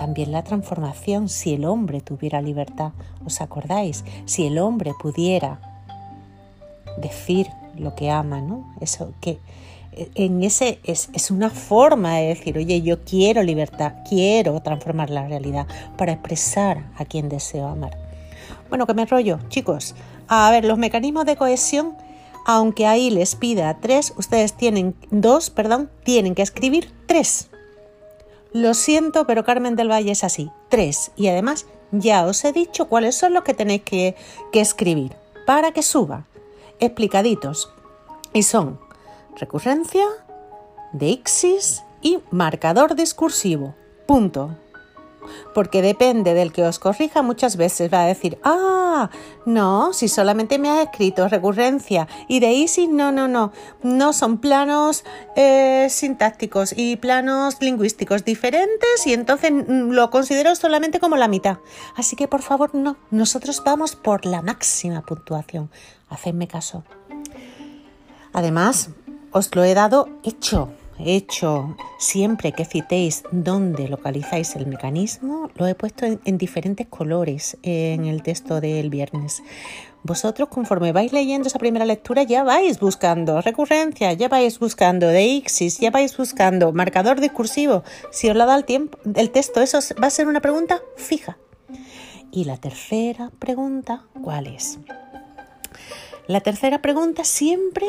también 0.00 0.32
la 0.32 0.42
transformación 0.42 1.28
si 1.28 1.52
el 1.52 1.66
hombre 1.66 2.00
tuviera 2.00 2.40
libertad. 2.40 2.92
¿Os 3.26 3.42
acordáis? 3.42 4.02
Si 4.24 4.46
el 4.46 4.58
hombre 4.58 4.92
pudiera 4.98 5.60
decir 6.96 7.48
lo 7.76 7.94
que 7.94 8.10
ama, 8.10 8.40
¿no? 8.40 8.74
Eso 8.80 9.12
que 9.20 9.40
eh, 9.92 10.10
en 10.14 10.42
ese 10.42 10.78
es, 10.84 11.10
es, 11.12 11.30
una 11.30 11.50
forma 11.50 12.16
de 12.16 12.28
decir, 12.28 12.56
oye, 12.56 12.80
yo 12.80 13.04
quiero 13.04 13.42
libertad, 13.42 13.96
quiero 14.08 14.58
transformar 14.60 15.10
la 15.10 15.28
realidad 15.28 15.66
para 15.98 16.12
expresar 16.12 16.86
a 16.96 17.04
quien 17.04 17.28
deseo 17.28 17.68
amar. 17.68 17.99
Bueno, 18.70 18.86
que 18.86 18.94
me 18.94 19.04
rollo, 19.04 19.38
chicos. 19.48 19.94
A 20.28 20.50
ver, 20.50 20.64
los 20.64 20.78
mecanismos 20.78 21.26
de 21.26 21.36
cohesión, 21.36 21.96
aunque 22.46 22.86
ahí 22.86 23.10
les 23.10 23.34
pida 23.34 23.78
tres, 23.80 24.14
ustedes 24.16 24.54
tienen 24.54 24.94
dos, 25.10 25.50
perdón, 25.50 25.90
tienen 26.04 26.34
que 26.34 26.42
escribir 26.42 26.92
tres. 27.06 27.50
Lo 28.52 28.74
siento, 28.74 29.26
pero 29.26 29.44
Carmen 29.44 29.76
del 29.76 29.90
Valle 29.90 30.12
es 30.12 30.24
así. 30.24 30.50
Tres. 30.68 31.10
Y 31.16 31.28
además 31.28 31.66
ya 31.90 32.24
os 32.24 32.44
he 32.44 32.52
dicho 32.52 32.88
cuáles 32.88 33.16
son 33.16 33.34
los 33.34 33.42
que 33.42 33.54
tenéis 33.54 33.82
que, 33.82 34.16
que 34.52 34.60
escribir 34.60 35.16
para 35.46 35.72
que 35.72 35.82
suba. 35.82 36.26
Explicaditos. 36.78 37.72
Y 38.32 38.44
son 38.44 38.78
recurrencia, 39.36 40.06
deixis 40.92 41.82
y 42.02 42.20
marcador 42.30 42.94
discursivo. 42.94 43.74
Punto 44.06 44.56
porque 45.54 45.82
depende 45.82 46.34
del 46.34 46.52
que 46.52 46.64
os 46.64 46.78
corrija, 46.78 47.22
muchas 47.22 47.56
veces 47.56 47.92
va 47.92 48.02
a 48.02 48.06
decir, 48.06 48.38
ah, 48.44 49.10
no, 49.46 49.92
si 49.92 50.08
solamente 50.08 50.58
me 50.58 50.68
has 50.70 50.86
escrito 50.86 51.28
recurrencia 51.28 52.08
y 52.28 52.40
de 52.40 52.60
Easy, 52.60 52.88
no, 52.88 53.12
no, 53.12 53.28
no, 53.28 53.52
no 53.82 54.12
son 54.12 54.38
planos 54.38 55.04
eh, 55.36 55.86
sintácticos 55.90 56.74
y 56.76 56.96
planos 56.96 57.56
lingüísticos 57.60 58.24
diferentes 58.24 59.06
y 59.06 59.12
entonces 59.12 59.52
mm, 59.52 59.90
lo 59.90 60.10
considero 60.10 60.54
solamente 60.54 61.00
como 61.00 61.16
la 61.16 61.28
mitad. 61.28 61.58
Así 61.96 62.16
que 62.16 62.28
por 62.28 62.42
favor, 62.42 62.74
no, 62.74 62.96
nosotros 63.10 63.62
vamos 63.64 63.96
por 63.96 64.26
la 64.26 64.42
máxima 64.42 65.02
puntuación. 65.02 65.70
Hacedme 66.08 66.48
caso. 66.48 66.84
Además, 68.32 68.90
os 69.32 69.54
lo 69.54 69.64
he 69.64 69.74
dado 69.74 70.08
hecho 70.22 70.72
hecho 71.04 71.76
siempre 71.98 72.52
que 72.52 72.64
citéis 72.64 73.22
dónde 73.30 73.88
localizáis 73.88 74.56
el 74.56 74.66
mecanismo, 74.66 75.50
lo 75.54 75.66
he 75.66 75.74
puesto 75.74 76.06
en, 76.06 76.38
diferentes 76.38 76.86
colores 76.86 77.56
en 77.62 78.04
el 78.06 78.22
texto 78.22 78.60
del 78.60 78.90
viernes. 78.90 79.42
Vosotros, 80.02 80.48
conforme 80.48 80.92
vais 80.92 81.12
leyendo 81.12 81.48
esa 81.48 81.58
primera 81.58 81.84
lectura, 81.84 82.22
ya 82.22 82.42
vais 82.42 82.80
buscando 82.80 83.40
recurrencia, 83.42 84.12
ya 84.14 84.28
vais 84.28 84.58
buscando 84.58 85.08
deixis, 85.08 85.78
ya 85.78 85.90
vais 85.90 86.16
buscando 86.16 86.72
marcador 86.72 87.20
discursivo. 87.20 87.84
Si 88.10 88.30
os 88.30 88.36
lo 88.36 88.46
da 88.46 88.56
el, 88.56 88.64
tiempo, 88.64 88.98
el 89.14 89.30
texto, 89.30 89.60
eso 89.60 89.78
va 90.02 90.06
a 90.06 90.10
ser 90.10 90.26
una 90.26 90.40
pregunta 90.40 90.80
fija. 90.96 91.36
Y 92.32 92.44
la 92.44 92.56
tercera 92.56 93.30
pregunta, 93.38 94.04
¿cuál 94.22 94.46
es? 94.46 94.78
La 96.26 96.40
tercera 96.40 96.80
pregunta 96.80 97.24
siempre 97.24 97.86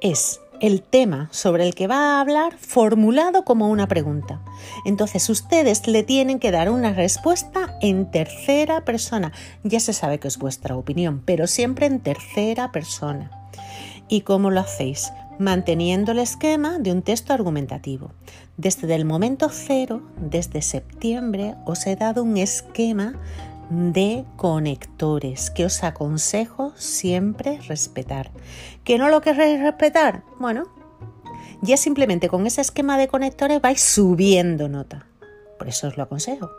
es 0.00 0.40
el 0.60 0.82
tema 0.82 1.28
sobre 1.32 1.66
el 1.66 1.74
que 1.74 1.86
va 1.86 2.16
a 2.16 2.20
hablar 2.20 2.56
formulado 2.56 3.44
como 3.44 3.68
una 3.68 3.86
pregunta. 3.88 4.40
Entonces 4.84 5.28
ustedes 5.28 5.86
le 5.86 6.02
tienen 6.02 6.38
que 6.38 6.50
dar 6.50 6.70
una 6.70 6.92
respuesta 6.92 7.76
en 7.80 8.10
tercera 8.10 8.84
persona. 8.84 9.32
Ya 9.64 9.80
se 9.80 9.92
sabe 9.92 10.18
que 10.18 10.28
es 10.28 10.38
vuestra 10.38 10.76
opinión, 10.76 11.22
pero 11.24 11.46
siempre 11.46 11.86
en 11.86 12.00
tercera 12.00 12.72
persona. 12.72 13.30
¿Y 14.08 14.20
cómo 14.20 14.50
lo 14.50 14.60
hacéis? 14.60 15.10
manteniendo 15.38 16.12
el 16.12 16.18
esquema 16.18 16.78
de 16.78 16.92
un 16.92 17.02
texto 17.02 17.32
argumentativo. 17.32 18.12
Desde 18.56 18.94
el 18.94 19.04
momento 19.04 19.48
cero, 19.50 20.02
desde 20.18 20.62
septiembre, 20.62 21.54
os 21.66 21.86
he 21.86 21.96
dado 21.96 22.22
un 22.22 22.36
esquema 22.36 23.20
de 23.70 24.24
conectores 24.36 25.50
que 25.50 25.64
os 25.64 25.82
aconsejo 25.82 26.72
siempre 26.76 27.60
respetar. 27.66 28.30
¿Que 28.84 28.98
no 28.98 29.08
lo 29.08 29.20
queréis 29.20 29.60
respetar? 29.60 30.22
Bueno, 30.38 30.64
ya 31.62 31.76
simplemente 31.76 32.28
con 32.28 32.46
ese 32.46 32.60
esquema 32.60 32.98
de 32.98 33.08
conectores 33.08 33.60
vais 33.60 33.80
subiendo 33.80 34.68
nota. 34.68 35.06
Por 35.58 35.68
eso 35.68 35.88
os 35.88 35.96
lo 35.96 36.04
aconsejo. 36.04 36.50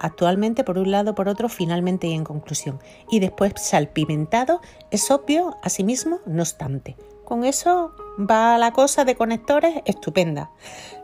Actualmente 0.00 0.64
por 0.64 0.78
un 0.78 0.90
lado, 0.90 1.14
por 1.14 1.28
otro, 1.28 1.48
finalmente 1.48 2.08
y 2.08 2.14
en 2.14 2.24
conclusión. 2.24 2.80
Y 3.10 3.20
después 3.20 3.52
salpimentado, 3.56 4.60
es 4.90 5.10
obvio, 5.10 5.56
asimismo, 5.62 6.20
no 6.26 6.42
obstante. 6.42 6.96
Con 7.24 7.44
eso 7.44 7.94
va 8.18 8.58
la 8.58 8.72
cosa 8.72 9.04
de 9.04 9.14
conectores 9.14 9.82
estupenda. 9.84 10.50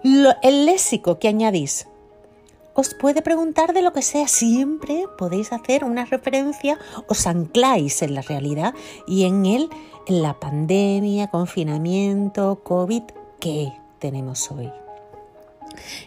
el 0.02 0.66
léxico 0.66 1.18
que 1.18 1.28
añadís 1.28 1.86
os 2.76 2.94
puede 2.94 3.22
preguntar 3.22 3.72
de 3.72 3.82
lo 3.82 3.92
que 3.92 4.02
sea. 4.02 4.28
Siempre 4.28 5.06
podéis 5.18 5.52
hacer 5.52 5.82
una 5.82 6.04
referencia, 6.04 6.78
os 7.08 7.26
ancláis 7.26 8.02
en 8.02 8.14
la 8.14 8.22
realidad 8.22 8.74
y 9.06 9.24
en 9.24 9.46
él, 9.46 9.68
en 10.06 10.22
la 10.22 10.38
pandemia, 10.38 11.28
confinamiento, 11.28 12.60
COVID, 12.62 13.02
¿qué 13.40 13.72
tenemos 13.98 14.50
hoy? 14.52 14.70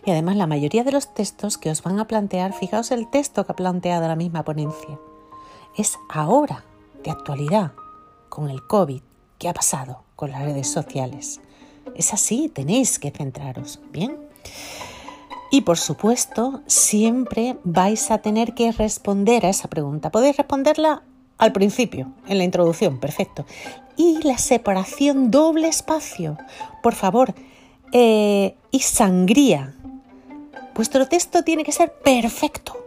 Y 0.05 0.11
además 0.11 0.38
la 0.38 0.47
mayoría 0.47 0.83
de 0.83 0.91
los 0.91 1.13
textos 1.13 1.57
que 1.57 1.69
os 1.69 1.83
van 1.83 1.99
a 1.99 2.07
plantear, 2.07 2.53
fijaos 2.53 2.91
el 2.91 3.09
texto 3.09 3.45
que 3.45 3.51
ha 3.51 3.55
planteado 3.55 4.07
la 4.07 4.15
misma 4.15 4.43
ponencia, 4.43 4.99
es 5.75 5.97
ahora, 6.09 6.63
de 7.03 7.11
actualidad, 7.11 7.73
con 8.29 8.49
el 8.49 8.65
COVID, 8.67 9.01
¿qué 9.38 9.49
ha 9.49 9.53
pasado 9.53 10.03
con 10.15 10.31
las 10.31 10.43
redes 10.43 10.71
sociales? 10.71 11.41
Es 11.95 12.13
así, 12.13 12.49
tenéis 12.49 12.99
que 12.99 13.11
centraros, 13.11 13.79
¿bien? 13.91 14.17
Y 15.51 15.61
por 15.61 15.77
supuesto, 15.77 16.61
siempre 16.67 17.57
vais 17.63 18.11
a 18.11 18.19
tener 18.19 18.53
que 18.53 18.71
responder 18.71 19.45
a 19.45 19.49
esa 19.49 19.67
pregunta. 19.67 20.11
Podéis 20.11 20.37
responderla 20.37 21.03
al 21.39 21.51
principio, 21.53 22.11
en 22.27 22.37
la 22.37 22.43
introducción, 22.43 22.99
perfecto. 22.99 23.45
Y 23.95 24.21
la 24.23 24.37
separación 24.37 25.31
doble 25.31 25.67
espacio, 25.67 26.37
por 26.83 26.93
favor, 26.93 27.33
eh, 27.91 28.55
y 28.71 28.79
sangría. 28.79 29.73
Vuestro 30.75 31.07
texto 31.07 31.43
tiene 31.43 31.63
que 31.63 31.71
ser 31.71 31.93
perfecto. 31.93 32.77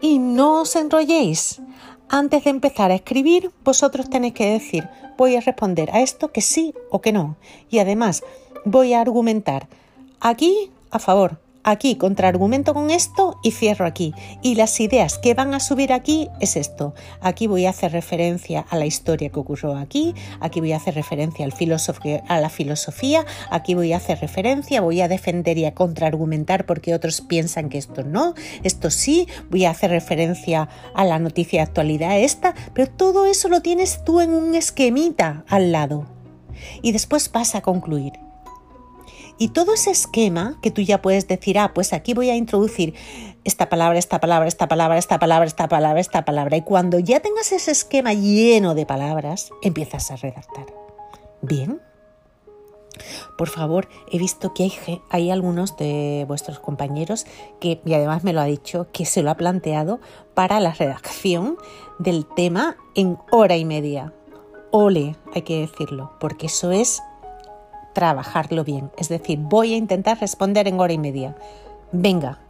Y 0.00 0.18
no 0.18 0.62
os 0.62 0.74
enrolléis. 0.74 1.60
Antes 2.08 2.44
de 2.44 2.50
empezar 2.50 2.90
a 2.90 2.94
escribir, 2.96 3.50
vosotros 3.64 4.10
tenéis 4.10 4.34
que 4.34 4.50
decir, 4.50 4.88
voy 5.16 5.36
a 5.36 5.40
responder 5.40 5.90
a 5.92 6.00
esto 6.00 6.32
que 6.32 6.40
sí 6.40 6.74
o 6.90 7.00
que 7.00 7.12
no. 7.12 7.36
Y 7.70 7.78
además, 7.78 8.22
voy 8.64 8.92
a 8.92 9.00
argumentar 9.00 9.68
aquí 10.20 10.70
a 10.90 10.98
favor, 10.98 11.40
aquí 11.66 11.96
contraargumento 11.96 12.72
con 12.72 12.90
esto 12.90 13.38
y 13.42 13.50
cierro 13.50 13.84
aquí. 13.84 14.14
Y 14.40 14.54
las 14.54 14.80
ideas 14.80 15.18
que 15.18 15.34
van 15.34 15.52
a 15.52 15.60
subir 15.60 15.92
aquí 15.92 16.30
es 16.40 16.56
esto. 16.56 16.94
Aquí 17.20 17.48
voy 17.48 17.66
a 17.66 17.70
hacer 17.70 17.92
referencia 17.92 18.64
a 18.70 18.76
la 18.76 18.86
historia 18.86 19.28
que 19.28 19.40
ocurrió 19.40 19.76
aquí, 19.76 20.14
aquí 20.40 20.60
voy 20.60 20.72
a 20.72 20.76
hacer 20.76 20.94
referencia 20.94 21.44
al 21.44 21.52
a 22.28 22.40
la 22.40 22.48
filosofía, 22.48 23.26
aquí 23.50 23.74
voy 23.74 23.92
a 23.92 23.96
hacer 23.96 24.20
referencia, 24.20 24.80
voy 24.80 25.00
a 25.00 25.08
defender 25.08 25.58
y 25.58 25.64
a 25.64 25.74
contraargumentar 25.74 26.64
porque 26.64 26.94
otros 26.94 27.20
piensan 27.20 27.68
que 27.68 27.78
esto 27.78 28.04
no, 28.04 28.34
esto 28.62 28.90
sí, 28.90 29.26
voy 29.50 29.64
a 29.64 29.70
hacer 29.70 29.90
referencia 29.90 30.68
a 30.94 31.04
la 31.04 31.18
noticia 31.18 31.60
de 31.60 31.64
actualidad 31.64 32.18
esta, 32.18 32.54
pero 32.72 32.88
todo 32.88 33.26
eso 33.26 33.48
lo 33.48 33.60
tienes 33.60 34.04
tú 34.04 34.20
en 34.20 34.32
un 34.32 34.54
esquemita 34.54 35.44
al 35.48 35.72
lado. 35.72 36.06
Y 36.82 36.92
después 36.92 37.30
vas 37.32 37.54
a 37.54 37.60
concluir. 37.60 38.25
Y 39.38 39.48
todo 39.48 39.74
ese 39.74 39.90
esquema 39.90 40.58
que 40.62 40.70
tú 40.70 40.80
ya 40.80 41.02
puedes 41.02 41.28
decir, 41.28 41.58
ah, 41.58 41.72
pues 41.74 41.92
aquí 41.92 42.14
voy 42.14 42.30
a 42.30 42.36
introducir 42.36 42.94
esta 43.44 43.68
palabra, 43.68 43.98
esta 43.98 44.18
palabra, 44.18 44.48
esta 44.48 44.66
palabra, 44.66 44.98
esta 44.98 45.18
palabra, 45.18 45.46
esta 45.46 45.68
palabra, 45.68 46.00
esta 46.00 46.24
palabra. 46.24 46.56
Y 46.56 46.62
cuando 46.62 46.98
ya 46.98 47.20
tengas 47.20 47.52
ese 47.52 47.70
esquema 47.70 48.14
lleno 48.14 48.74
de 48.74 48.86
palabras, 48.86 49.50
empiezas 49.62 50.10
a 50.10 50.16
redactar. 50.16 50.66
Bien. 51.42 51.80
Por 53.36 53.50
favor, 53.50 53.88
he 54.10 54.18
visto 54.18 54.54
que 54.54 54.62
hay, 54.64 55.02
hay, 55.10 55.30
algunos 55.30 55.76
de 55.76 56.24
vuestros 56.26 56.58
compañeros 56.58 57.26
que, 57.60 57.82
y 57.84 57.92
además 57.92 58.24
me 58.24 58.32
lo 58.32 58.40
ha 58.40 58.46
dicho, 58.46 58.86
que 58.90 59.04
se 59.04 59.22
lo 59.22 59.30
ha 59.30 59.36
planteado 59.36 60.00
para 60.32 60.60
la 60.60 60.72
redacción 60.72 61.58
del 61.98 62.24
tema 62.24 62.78
en 62.94 63.18
hora 63.30 63.58
y 63.58 63.66
media. 63.66 64.14
Ole, 64.70 65.16
hay 65.34 65.42
que 65.42 65.60
decirlo, 65.60 66.12
porque 66.18 66.46
eso 66.46 66.72
es 66.72 67.02
trabajarlo 67.96 68.62
bien. 68.62 68.90
Es 68.98 69.08
decir, 69.08 69.38
voy 69.38 69.72
a 69.72 69.76
intentar 69.78 70.20
responder 70.20 70.68
en 70.68 70.78
hora 70.78 70.92
y 70.92 70.98
media. 70.98 71.34
Venga, 71.92 72.40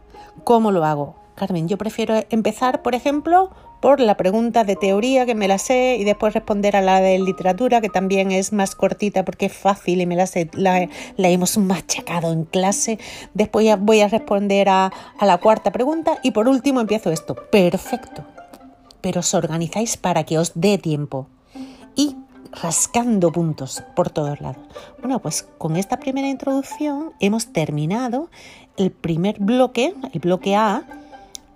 ¿cómo 0.43 0.71
lo 0.71 0.83
hago? 0.83 1.15
Carmen, 1.35 1.69
yo 1.69 1.77
prefiero 1.77 2.15
empezar, 2.29 2.81
por 2.81 2.95
ejemplo, 2.95 3.49
por 3.79 4.01
la 4.01 4.17
pregunta 4.17 4.65
de 4.65 4.75
teoría 4.75 5.25
que 5.25 5.35
me 5.35 5.47
la 5.47 5.57
sé 5.57 5.95
y 5.97 6.03
después 6.03 6.33
responder 6.33 6.75
a 6.75 6.81
la 6.81 6.99
de 6.99 7.17
literatura 7.19 7.79
que 7.79 7.87
también 7.87 8.33
es 8.33 8.51
más 8.51 8.75
cortita 8.75 9.23
porque 9.23 9.45
es 9.45 9.53
fácil 9.53 10.01
y 10.01 10.05
me 10.05 10.17
la 10.17 10.27
sé, 10.27 10.49
hemos 11.15 11.57
machacado 11.57 12.33
en 12.33 12.43
clase. 12.43 12.99
Después 13.33 13.73
voy 13.79 14.01
a 14.01 14.09
responder 14.09 14.67
a, 14.67 14.91
a 15.17 15.25
la 15.25 15.37
cuarta 15.37 15.71
pregunta 15.71 16.19
y 16.23 16.31
por 16.31 16.49
último 16.49 16.81
empiezo 16.81 17.09
esto. 17.09 17.35
Perfecto. 17.53 18.25
Pero 18.99 19.21
os 19.21 19.33
organizáis 19.33 19.95
para 19.95 20.25
que 20.25 20.39
os 20.39 20.51
dé 20.55 20.77
tiempo. 20.77 21.29
Y 21.95 22.17
rascando 22.51 23.31
puntos 23.31 23.83
por 23.95 24.09
todos 24.09 24.41
lados. 24.41 24.63
Bueno, 24.99 25.19
pues 25.19 25.47
con 25.57 25.75
esta 25.75 25.97
primera 25.97 26.27
introducción 26.27 27.13
hemos 27.19 27.53
terminado 27.53 28.29
el 28.77 28.91
primer 28.91 29.39
bloque, 29.39 29.93
el 30.13 30.19
bloque 30.19 30.55
A, 30.55 30.83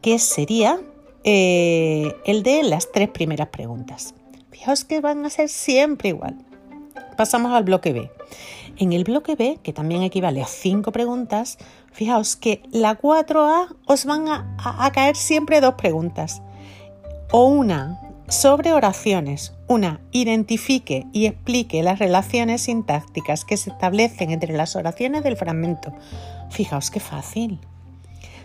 que 0.02 0.20
sería 0.20 0.80
eh, 1.24 2.16
el 2.26 2.44
de 2.44 2.64
las 2.64 2.92
tres 2.92 3.10
primeras 3.10 3.50
preguntas. 3.50 4.16
Fijaos 4.50 4.86
que 4.86 5.02
van 5.02 5.26
a 5.26 5.30
ser 5.30 5.50
siempre 5.50 6.10
igual. 6.10 6.36
Pasamos 7.18 7.52
al 7.54 7.64
bloque 7.64 7.94
B. 7.94 8.12
En 8.78 8.94
el 8.94 9.04
bloque 9.04 9.36
B, 9.36 9.60
que 9.62 9.74
también 9.74 10.02
equivale 10.02 10.42
a 10.42 10.48
cinco 10.48 10.92
preguntas, 10.92 11.58
fijaos 11.92 12.36
que 12.36 12.64
la 12.72 13.00
4A 13.00 13.76
os 13.86 14.06
van 14.06 14.28
a 14.30 14.92
caer 14.94 15.16
siempre 15.16 15.62
dos 15.62 15.76
preguntas. 15.76 16.42
O 17.32 17.46
una 17.46 18.00
sobre 18.32 18.74
oraciones. 18.74 19.54
Una, 19.72 20.02
identifique 20.12 21.08
y 21.14 21.28
explique 21.28 21.82
las 21.82 21.98
relaciones 21.98 22.64
sintácticas 22.64 23.46
que 23.46 23.56
se 23.56 23.70
establecen 23.70 24.30
entre 24.30 24.52
las 24.52 24.76
oraciones 24.76 25.24
del 25.24 25.38
fragmento. 25.38 25.94
Fijaos 26.50 26.92
qué 26.92 27.00
fácil. 27.00 27.58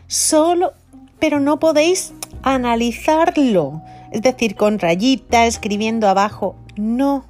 Solo, 0.07 0.75
pero 1.19 1.41
no 1.41 1.59
podéis 1.59 2.15
analizarlo, 2.45 3.83
es 4.13 4.23
decir, 4.23 4.55
con 4.55 4.79
rayita, 4.79 5.47
escribiendo 5.47 6.09
abajo. 6.09 6.55
No, 6.77 7.25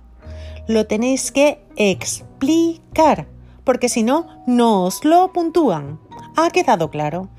lo 0.68 0.86
tenéis 0.86 1.32
que 1.32 1.64
explicar, 1.76 3.26
porque 3.64 3.88
si 3.88 4.02
no, 4.02 4.26
no 4.46 4.84
os 4.84 5.06
lo 5.06 5.32
puntúan. 5.32 5.98
¿Ha 6.36 6.50
quedado 6.50 6.90
claro? 6.90 7.30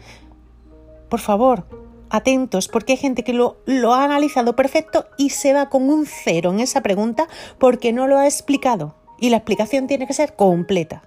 Por 1.08 1.20
favor, 1.20 1.68
atentos 2.10 2.68
porque 2.68 2.94
hay 2.94 2.98
gente 2.98 3.24
que 3.24 3.34
lo, 3.34 3.58
ha 3.94 4.04
analizado 4.04 4.56
perfecto 4.56 5.06
y 5.18 5.30
se 5.32 5.54
va 5.54 5.70
con 5.70 5.90
un 5.90 6.06
cero 6.06 6.52
en 6.52 6.60
esa 6.60 6.82
pregunta 6.82 7.28
porque 7.58 7.94
no 7.94 8.08
lo 8.08 8.18
ha 8.18 8.26
explicado 8.26 8.96
y 9.20 9.30
la 9.30 9.38
explicación 9.38 9.88
tiene 9.88 10.08
que 10.08 10.14
ser 10.14 10.36
completa. 10.36 11.04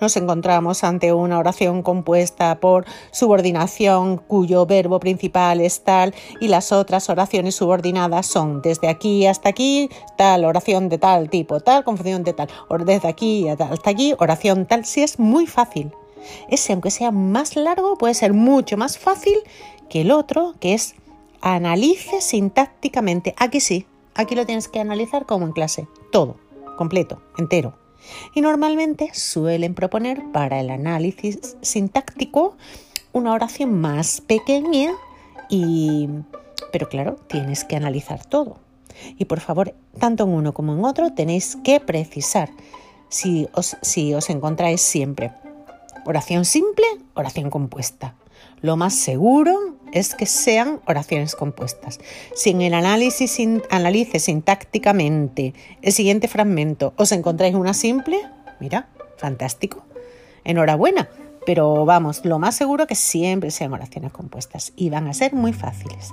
Nos 0.00 0.16
encontramos 0.16 0.82
ante 0.84 1.12
una 1.12 1.38
oración 1.38 1.82
compuesta 1.82 2.58
por 2.58 2.84
subordinación 3.12 4.18
cuyo 4.18 4.66
verbo 4.66 4.98
principal 5.00 5.60
es 5.60 5.84
tal 5.84 6.14
y 6.40 6.48
las 6.48 6.72
otras 6.72 7.08
oraciones 7.08 7.54
subordinadas 7.54 8.26
son 8.26 8.62
desde 8.62 8.88
aquí 8.88 9.26
hasta 9.26 9.48
aquí, 9.48 9.88
tal 10.16 10.44
oración 10.44 10.88
de 10.88 10.98
tal 10.98 11.30
tipo, 11.30 11.60
tal 11.60 11.84
confusión 11.84 12.24
de 12.24 12.32
tal, 12.32 12.48
o 12.68 12.78
desde 12.78 13.08
aquí 13.08 13.48
hasta 13.48 13.90
aquí, 13.90 14.14
oración 14.18 14.66
tal, 14.66 14.84
si 14.84 15.02
es 15.02 15.18
muy 15.18 15.46
fácil. 15.46 15.92
Ese, 16.48 16.72
aunque 16.72 16.90
sea 16.90 17.10
más 17.10 17.56
largo, 17.56 17.96
puede 17.96 18.14
ser 18.14 18.32
mucho 18.32 18.76
más 18.76 18.98
fácil 18.98 19.38
que 19.88 20.02
el 20.02 20.10
otro, 20.10 20.54
que 20.60 20.74
es 20.74 20.94
analice 21.40 22.20
sintácticamente. 22.20 23.34
Aquí 23.38 23.60
sí, 23.60 23.86
aquí 24.14 24.34
lo 24.34 24.46
tienes 24.46 24.68
que 24.68 24.80
analizar 24.80 25.26
como 25.26 25.46
en 25.46 25.52
clase, 25.52 25.88
todo, 26.12 26.36
completo, 26.76 27.22
entero. 27.38 27.74
Y 28.34 28.40
normalmente 28.40 29.10
suelen 29.12 29.74
proponer 29.74 30.22
para 30.32 30.60
el 30.60 30.70
análisis 30.70 31.56
sintáctico 31.60 32.56
una 33.12 33.32
oración 33.32 33.80
más 33.80 34.20
pequeña 34.20 34.92
y 35.48 36.08
pero 36.72 36.88
claro, 36.88 37.16
tienes 37.26 37.64
que 37.64 37.76
analizar 37.76 38.24
todo. 38.24 38.58
Y 39.18 39.24
por 39.24 39.40
favor, 39.40 39.74
tanto 39.98 40.24
en 40.24 40.30
uno 40.30 40.52
como 40.52 40.72
en 40.74 40.84
otro 40.84 41.12
tenéis 41.12 41.56
que 41.64 41.80
precisar 41.80 42.50
si 43.08 43.48
os, 43.52 43.76
si 43.82 44.14
os 44.14 44.30
encontráis 44.30 44.80
siempre 44.80 45.32
oración 46.04 46.44
simple, 46.44 46.84
oración 47.14 47.50
compuesta 47.50 48.14
Lo 48.60 48.76
más 48.76 48.94
seguro 48.94 49.76
es 49.92 50.14
que 50.14 50.26
sean 50.26 50.80
oraciones 50.86 51.34
compuestas. 51.34 51.98
Si 52.34 52.50
en 52.50 52.62
el 52.62 52.74
análisis 52.74 53.38
analice 53.70 54.18
sintácticamente 54.18 55.54
el 55.82 55.92
siguiente 55.92 56.28
fragmento 56.28 56.92
os 56.96 57.12
encontráis 57.12 57.54
una 57.54 57.74
simple, 57.74 58.20
mira, 58.60 58.88
fantástico. 59.16 59.82
Enhorabuena. 60.44 61.08
Pero 61.46 61.86
vamos, 61.86 62.24
lo 62.24 62.38
más 62.38 62.54
seguro 62.54 62.86
que 62.86 62.94
siempre 62.94 63.50
sean 63.50 63.72
oraciones 63.72 64.12
compuestas 64.12 64.72
y 64.76 64.90
van 64.90 65.08
a 65.08 65.14
ser 65.14 65.32
muy 65.32 65.52
fáciles. 65.52 66.10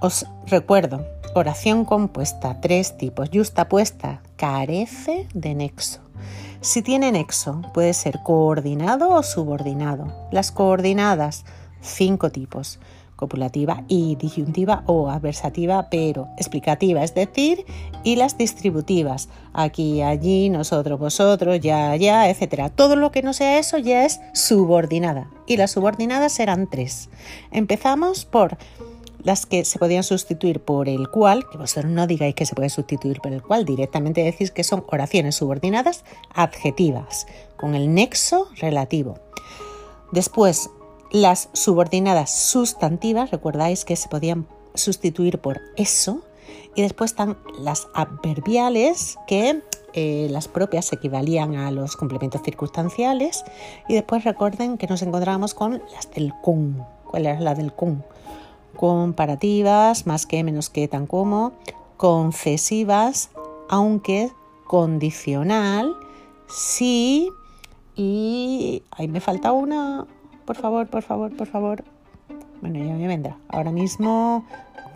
Os 0.00 0.26
recuerdo, 0.46 1.06
oración 1.34 1.84
compuesta, 1.84 2.60
tres 2.60 2.96
tipos. 2.96 3.30
Justapuesta, 3.32 4.22
carece 4.36 5.26
de 5.34 5.54
nexo. 5.54 6.00
Si 6.60 6.82
tiene 6.82 7.10
nexo, 7.10 7.62
puede 7.74 7.94
ser 7.94 8.20
coordinado 8.22 9.10
o 9.10 9.22
subordinado. 9.22 10.12
Las 10.30 10.52
coordinadas, 10.52 11.44
cinco 11.80 12.30
tipos. 12.30 12.78
Copulativa 13.16 13.84
y 13.86 14.16
disyuntiva 14.16 14.82
o 14.86 15.08
adversativa, 15.08 15.88
pero 15.90 16.28
explicativa, 16.38 17.04
es 17.04 17.14
decir, 17.14 17.64
y 18.02 18.16
las 18.16 18.36
distributivas, 18.36 19.28
aquí, 19.52 20.02
allí, 20.02 20.50
nosotros, 20.50 20.98
vosotros, 20.98 21.60
ya, 21.60 21.94
ya, 21.94 22.28
etc. 22.28 22.72
Todo 22.74 22.96
lo 22.96 23.12
que 23.12 23.22
no 23.22 23.32
sea 23.32 23.58
eso 23.60 23.78
ya 23.78 24.04
es 24.04 24.20
subordinada. 24.34 25.30
Y 25.46 25.56
las 25.56 25.70
subordinadas 25.70 26.32
serán 26.32 26.68
tres. 26.68 27.10
Empezamos 27.52 28.24
por 28.24 28.58
las 29.24 29.46
que 29.46 29.64
se 29.64 29.78
podían 29.78 30.02
sustituir 30.02 30.60
por 30.60 30.88
el 30.88 31.08
cual, 31.08 31.44
que 31.50 31.58
vosotros 31.58 31.92
no 31.92 32.06
digáis 32.06 32.34
que 32.34 32.46
se 32.46 32.54
puede 32.54 32.70
sustituir 32.70 33.20
por 33.20 33.32
el 33.32 33.42
cual, 33.42 33.64
directamente 33.64 34.22
decís 34.22 34.50
que 34.50 34.64
son 34.64 34.84
oraciones 34.88 35.36
subordinadas 35.36 36.04
adjetivas, 36.34 37.26
con 37.56 37.74
el 37.74 37.94
nexo 37.94 38.48
relativo. 38.56 39.18
Después, 40.10 40.70
las 41.12 41.48
subordinadas 41.52 42.34
sustantivas, 42.34 43.30
recordáis 43.30 43.84
que 43.84 43.96
se 43.96 44.08
podían 44.08 44.46
sustituir 44.74 45.38
por 45.38 45.60
eso, 45.76 46.22
y 46.74 46.82
después 46.82 47.12
están 47.12 47.38
las 47.58 47.86
adverbiales, 47.94 49.18
que 49.26 49.62
eh, 49.94 50.26
las 50.30 50.48
propias 50.48 50.92
equivalían 50.92 51.54
a 51.56 51.70
los 51.70 51.96
complementos 51.96 52.40
circunstanciales, 52.42 53.44
y 53.88 53.94
después 53.94 54.24
recuerden 54.24 54.78
que 54.78 54.86
nos 54.86 55.02
encontramos 55.02 55.54
con 55.54 55.82
las 55.94 56.10
del 56.10 56.32
con. 56.42 56.84
¿Cuál 57.04 57.26
era 57.26 57.40
la 57.40 57.54
del 57.54 57.74
con? 57.74 58.02
Comparativas, 58.76 60.06
más 60.06 60.26
que, 60.26 60.44
menos 60.44 60.70
que, 60.70 60.88
tan 60.88 61.06
como, 61.06 61.52
concesivas, 61.96 63.30
aunque 63.68 64.30
condicional, 64.66 65.94
sí, 66.48 67.28
y 67.94 68.82
ahí 68.90 69.08
me 69.08 69.20
falta 69.20 69.52
una, 69.52 70.06
por 70.44 70.56
favor, 70.56 70.88
por 70.88 71.02
favor, 71.02 71.36
por 71.36 71.46
favor. 71.46 71.84
Bueno, 72.60 72.78
ya 72.78 72.94
me 72.94 73.06
vendrá. 73.06 73.36
Ahora 73.48 73.72
mismo, 73.72 74.44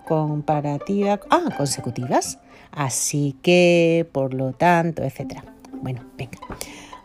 comparativa, 0.07 1.21
ah, 1.31 1.49
consecutivas. 1.57 2.39
Así 2.73 3.37
que, 3.43 4.09
por 4.13 4.35
lo 4.35 4.53
tanto, 4.53 5.03
etcétera. 5.03 5.45
Bueno, 5.83 6.03
venga. 6.17 6.39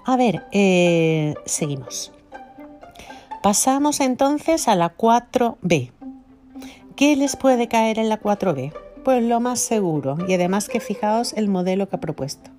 A 0.05 0.15
ver, 0.17 0.43
eh, 0.51 1.33
seguimos. 1.45 2.11
Pasamos 3.41 3.99
entonces 4.01 4.67
a 4.67 4.75
la 4.75 4.95
4B. 4.95 5.91
¿Qué 7.01 7.15
les 7.15 7.35
puede 7.35 7.67
caer 7.67 7.97
en 7.97 8.09
la 8.09 8.21
4B? 8.21 8.71
Pues 9.03 9.23
lo 9.23 9.39
más 9.39 9.59
seguro 9.59 10.19
y 10.27 10.35
además 10.35 10.69
que 10.69 10.79
fijaos 10.79 11.33
el 11.33 11.47
modelo 11.47 11.89
que 11.89 11.95
ha 11.95 11.99
propuesto. 11.99 12.51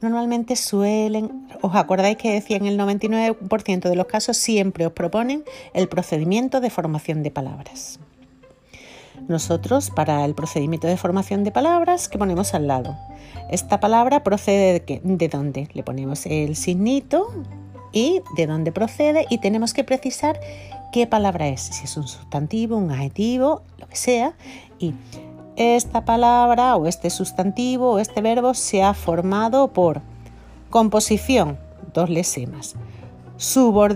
Normalmente 0.00 0.56
suelen, 0.56 1.46
os 1.60 1.74
acordáis 1.74 2.16
que 2.16 2.32
decía 2.32 2.56
en 2.56 2.64
el 2.64 2.78
99% 2.78 3.90
de 3.90 3.94
los 3.94 4.06
casos 4.06 4.38
siempre 4.38 4.86
os 4.86 4.94
proponen 4.94 5.44
el 5.74 5.90
procedimiento 5.90 6.62
de 6.62 6.70
formación 6.70 7.22
de 7.22 7.32
palabras. 7.32 8.00
Nosotros 9.28 9.90
para 9.90 10.24
el 10.24 10.34
procedimiento 10.34 10.86
de 10.86 10.96
formación 10.96 11.44
de 11.44 11.50
palabras, 11.50 12.08
¿qué 12.08 12.16
ponemos 12.16 12.54
al 12.54 12.68
lado? 12.68 12.96
Esta 13.50 13.78
palabra 13.78 14.24
procede 14.24 14.72
de, 14.72 14.80
qué? 14.80 15.02
¿De 15.04 15.28
dónde? 15.28 15.68
Le 15.74 15.82
ponemos 15.82 16.24
el 16.24 16.56
signito 16.56 17.28
y 17.92 18.22
de 18.36 18.46
dónde 18.46 18.72
procede 18.72 19.26
y 19.28 19.36
tenemos 19.36 19.74
que 19.74 19.84
precisar 19.84 20.40
qué 20.92 21.06
palabra 21.06 21.48
es, 21.48 21.62
si 21.62 21.84
es 21.84 21.96
un 21.96 22.06
sustantivo, 22.06 22.76
un 22.76 22.92
adjetivo, 22.92 23.62
lo 23.78 23.88
que 23.88 23.96
sea, 23.96 24.34
y 24.78 24.94
esta 25.56 26.04
palabra 26.04 26.76
o 26.76 26.86
este 26.86 27.10
sustantivo 27.10 27.92
o 27.92 27.98
este 27.98 28.20
verbo 28.20 28.54
se 28.54 28.82
ha 28.82 28.94
formado 28.94 29.72
por 29.72 30.02
composición, 30.70 31.58
dos 31.92 32.10
lesemas, 32.10 32.76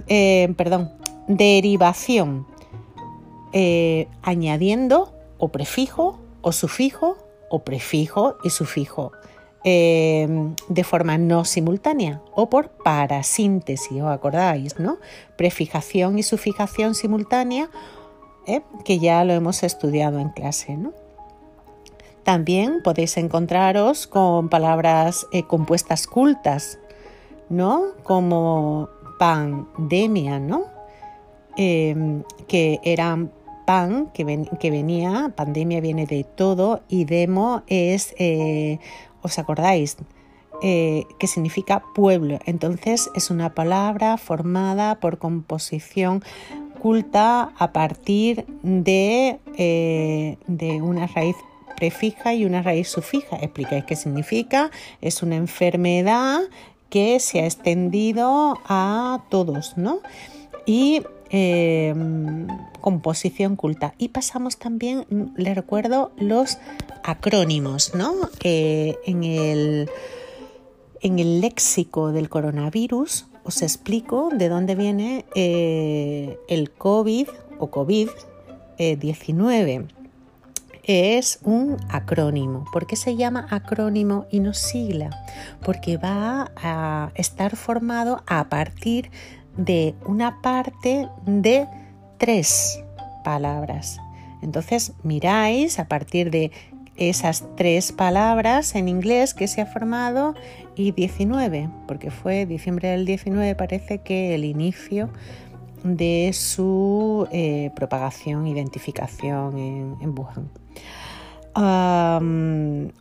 eh, 0.09 0.53
perdón, 0.57 0.91
derivación, 1.29 2.47
eh, 3.53 4.09
añadiendo 4.23 5.13
o 5.39 5.49
prefijo 5.49 6.19
o 6.41 6.53
sufijo 6.53 7.17
o 7.51 7.61
prefijo 7.61 8.37
y 8.43 8.51
sufijo 8.51 9.13
Em, 9.69 10.55
de 10.69 10.85
forma 10.85 11.19
no 11.19 11.45
simultánea 11.45 12.23
o 12.31 12.49
por 12.49 12.69
parasíntesis, 12.69 14.01
¿os 14.01 14.09
acordáis? 14.09 14.79
¿no? 14.79 14.99
Prefijación 15.37 16.21
y 16.21 16.23
sufijación 16.23 16.95
simultánea, 16.95 17.69
¿eh? 18.47 18.63
que 18.85 19.01
ya 19.01 19.25
lo 19.25 19.33
hemos 19.33 19.65
estudiado 19.65 20.21
en 20.21 20.29
clase. 20.29 20.77
¿no? 20.77 20.93
También 22.23 22.81
podéis 22.85 23.17
encontraros 23.17 24.07
con 24.07 24.51
palabras 24.51 25.27
eh, 25.33 25.43
compuestas 25.43 26.07
cultas, 26.07 26.79
¿no? 27.49 27.87
como 28.05 28.89
pandemia, 29.19 30.39
¿no? 30.39 30.67
Em, 31.57 32.23
que 32.47 32.79
eran 32.85 33.33
pan, 33.67 34.13
que, 34.15 34.47
que, 34.61 34.71
venía, 34.71 35.33
pandemia 35.35 35.81
viene 35.81 36.07
de 36.07 36.23
todo, 36.23 36.83
y 36.89 37.05
demo 37.05 37.65
es 37.67 38.15
eh, 38.19 38.79
¿os 39.23 39.39
acordáis? 39.39 39.97
Eh, 40.63 41.05
que 41.19 41.27
significa 41.27 41.83
pueblo. 41.95 42.39
Entonces 42.47 43.11
es 43.15 43.31
una 43.31 43.55
palabra 43.55 44.17
formada 44.17 45.01
por 45.01 45.19
composición 45.19 46.23
culta 46.81 47.53
a 47.59 47.73
partir 47.73 48.47
de, 48.63 49.39
eh, 49.59 50.39
de 50.47 50.81
una 50.81 51.09
raíz 51.09 51.37
prefija 51.77 52.33
y 52.33 52.47
una 52.47 52.63
raíz 52.63 52.89
sufija. 52.89 53.37
Explicáis 53.37 53.85
qué 53.85 53.97
significa. 53.97 54.71
Es 55.03 55.23
una 55.23 55.37
enfermedad 55.37 56.41
que 56.89 57.21
se 57.21 57.41
ha 57.41 57.45
extendido 57.45 58.59
a 58.67 59.25
todos, 59.29 59.77
¿no? 59.77 60.01
Y 60.65 61.03
Em, 61.31 62.47
composición 62.81 63.57
culta. 63.57 63.95
Y 63.99 64.09
pasamos 64.09 64.59
también, 64.59 65.07
le 65.37 65.55
recuerdo, 65.55 66.13
los 66.19 66.59
acrónimos, 67.03 67.97
¿no? 67.97 68.15
Eh, 68.45 68.97
en, 69.07 69.25
el, 69.25 69.91
en 71.01 71.19
el 71.19 71.41
léxico 71.41 72.13
del 72.13 72.29
coronavirus 72.29 73.27
os 73.43 73.63
explico 73.63 74.29
de 74.33 74.49
dónde 74.49 74.77
viene 74.77 75.25
eh, 75.35 76.39
el 76.49 76.71
COVID 76.71 77.27
o 77.59 77.71
COVID-19. 77.71 79.89
es 80.85 81.41
un 81.43 81.77
acrónimo. 81.89 82.67
¿Por 82.73 82.87
qué 82.87 82.95
se 82.95 83.17
llama 83.17 83.49
acrónimo 83.51 84.27
y 84.31 84.39
no 84.39 84.55
sigla? 84.55 85.11
Porque 85.65 85.97
va 85.97 86.53
a 86.57 87.11
estar 87.17 87.57
formado 87.57 88.23
a 88.27 88.49
partir 88.49 89.11
una 90.05 90.41
parte 90.43 91.09
de 91.25 91.67
tres 92.19 92.83
palabras. 93.25 93.99
Entonces 94.43 94.93
miráis 95.03 95.79
a 95.79 95.89
partir 95.89 96.31
de 96.31 96.53
esas 96.97 97.45
tres 97.57 97.93
palabras 97.93 98.75
en 98.75 98.89
inglés 98.89 99.35
que 99.35 99.49
se 99.49 99.61
ha 99.61 99.67
formado 99.67 100.35
y 100.75 100.93
19, 100.93 101.69
porque 101.87 102.11
fue 102.11 102.47
diciembre 102.47 102.89
del 102.89 103.05
19 103.05 103.55
parece 103.55 103.99
que 103.99 104.35
el 104.35 104.45
inicio 104.45 105.11
de 105.85 106.31
su 106.33 107.29
eh, 107.33 107.71
propagación, 107.77 108.47
identificación 108.47 109.59
en, 109.59 110.15
Wuhan. 110.17 110.51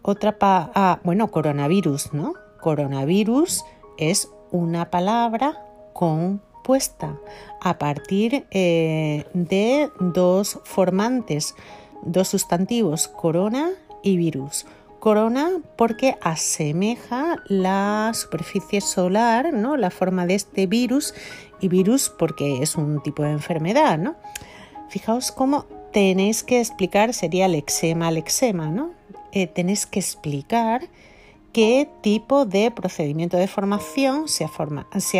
otra, 0.01 0.37
ah, 0.41 0.99
bueno, 1.03 1.29
coronavirus, 1.29 2.13
¿no? 2.13 2.33
Coronavirus 2.61 3.65
es 3.97 4.29
una 4.51 4.89
palabra 4.91 5.57
a 7.61 7.77
partir 7.77 8.45
eh, 8.51 9.25
de 9.33 9.89
dos 9.99 10.59
formantes, 10.63 11.55
dos 12.03 12.27
sustantivos, 12.29 13.07
corona 13.07 13.71
y 14.03 14.17
virus. 14.17 14.65
Corona 14.99 15.51
porque 15.75 16.17
asemeja 16.21 17.37
la 17.47 18.11
superficie 18.15 18.81
solar, 18.81 19.53
¿no? 19.53 19.77
la 19.77 19.91
forma 19.91 20.25
de 20.25 20.35
este 20.35 20.65
virus, 20.65 21.13
y 21.61 21.67
virus 21.67 22.09
porque 22.09 22.61
es 22.63 22.75
un 22.75 23.01
tipo 23.03 23.23
de 23.23 23.31
enfermedad. 23.31 23.99
¿no? 23.99 24.15
Fijaos 24.89 25.31
cómo 25.31 25.65
tenéis 25.91 26.43
que 26.43 26.59
explicar, 26.59 27.13
sería 27.13 27.45
el 27.45 27.55
eczema, 27.55 28.09
el 28.09 28.17
eczema, 28.17 28.69
¿no? 28.69 28.91
Eh, 29.31 29.47
tenéis 29.47 29.85
que 29.85 29.99
explicar 29.99 30.81
qué 31.55 31.87
tipo 32.01 32.45
de 32.45 32.69
procedimiento 32.69 33.37
de 33.37 33.47
formación 33.47 34.27
se 34.27 34.43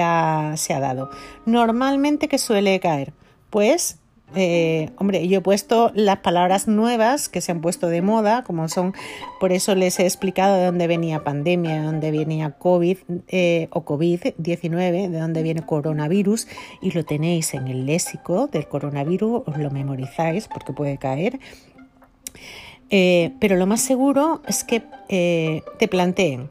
ha, 0.01 0.55
dado. 0.67 1.09
Normalmente, 1.45 2.27
¿qué 2.27 2.37
suele 2.37 2.77
caer? 2.81 3.13
pues 3.49 3.99
eh, 4.35 4.89
hombre, 4.97 5.25
yo 5.29 5.37
he 5.37 5.41
puesto 5.41 5.93
las 5.95 6.17
palabras 6.17 6.67
nuevas 6.67 7.29
que 7.29 7.39
se 7.39 7.53
han 7.53 7.61
puesto 7.61 7.87
de 7.87 8.01
moda, 8.01 8.43
como 8.43 8.67
son, 8.67 8.93
por 9.39 9.53
eso 9.53 9.75
les 9.75 9.97
he 9.97 10.03
explicado 10.03 10.57
de 10.57 10.65
dónde 10.65 10.87
venía 10.87 11.23
pandemia, 11.23 11.75
de 11.75 11.85
dónde 11.85 12.11
venía 12.11 12.51
COVID 12.51 12.97
eh, 13.29 13.69
o 13.71 13.85
COVID-19, 13.85 15.09
de 15.09 15.17
dónde 15.17 15.41
viene 15.41 15.65
coronavirus, 15.65 16.49
y 16.81 16.91
lo 16.91 17.05
tenéis 17.05 17.53
en 17.53 17.69
el 17.69 17.85
léxico 17.85 18.47
del 18.47 18.67
coronavirus, 18.67 19.43
os 19.45 19.57
lo 19.57 19.71
memorizáis 19.71 20.49
porque 20.49 20.73
puede 20.73 20.97
caer. 20.97 21.39
Eh, 22.89 23.33
pero 23.39 23.55
lo 23.55 23.65
más 23.65 23.81
seguro 23.81 24.41
es 24.47 24.63
que 24.63 24.83
te 25.07 25.87
planteen 25.87 26.49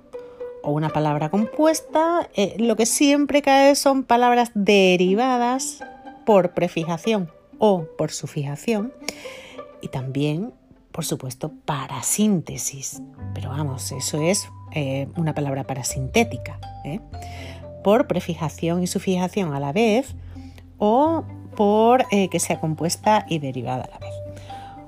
o 0.63 0.73
una 0.73 0.89
palabra 0.89 1.31
compuesta, 1.31 2.29
lo 2.59 2.77
que 2.77 2.87
siempre 2.87 3.43
cae 3.43 3.75
son 3.75 4.05
palabras 4.05 4.51
derivadas 4.55 5.81
por 6.25 6.55
prefijación 6.55 7.31
o 7.59 7.85
por 7.99 8.11
su 8.11 8.27
fijación 8.27 8.93
y 9.85 9.89
también, 9.89 10.55
por 10.93 11.05
supuesto, 11.05 11.53
para 11.67 12.03
síntesis. 12.03 13.03
Pero 13.35 13.51
vamos, 13.51 13.93
eso 13.93 14.23
es 14.23 14.49
eh, 14.73 15.09
una 15.17 15.35
palabra 15.35 15.65
parasintética. 15.65 16.59
¿eh? 16.85 17.01
Por 17.83 18.07
prefijación 18.07 18.83
y 18.83 18.87
su 18.87 18.99
fijación 18.99 19.53
a 19.53 19.61
la 19.61 19.73
vez 19.73 20.15
o 20.79 21.25
por 21.55 22.07
eh, 22.11 22.29
que 22.31 22.41
sea 22.41 22.61
compuesta 22.61 23.27
y 23.29 23.39
derivada 23.39 23.85
a 23.85 23.91
la 23.91 23.99
vez. 23.99 24.24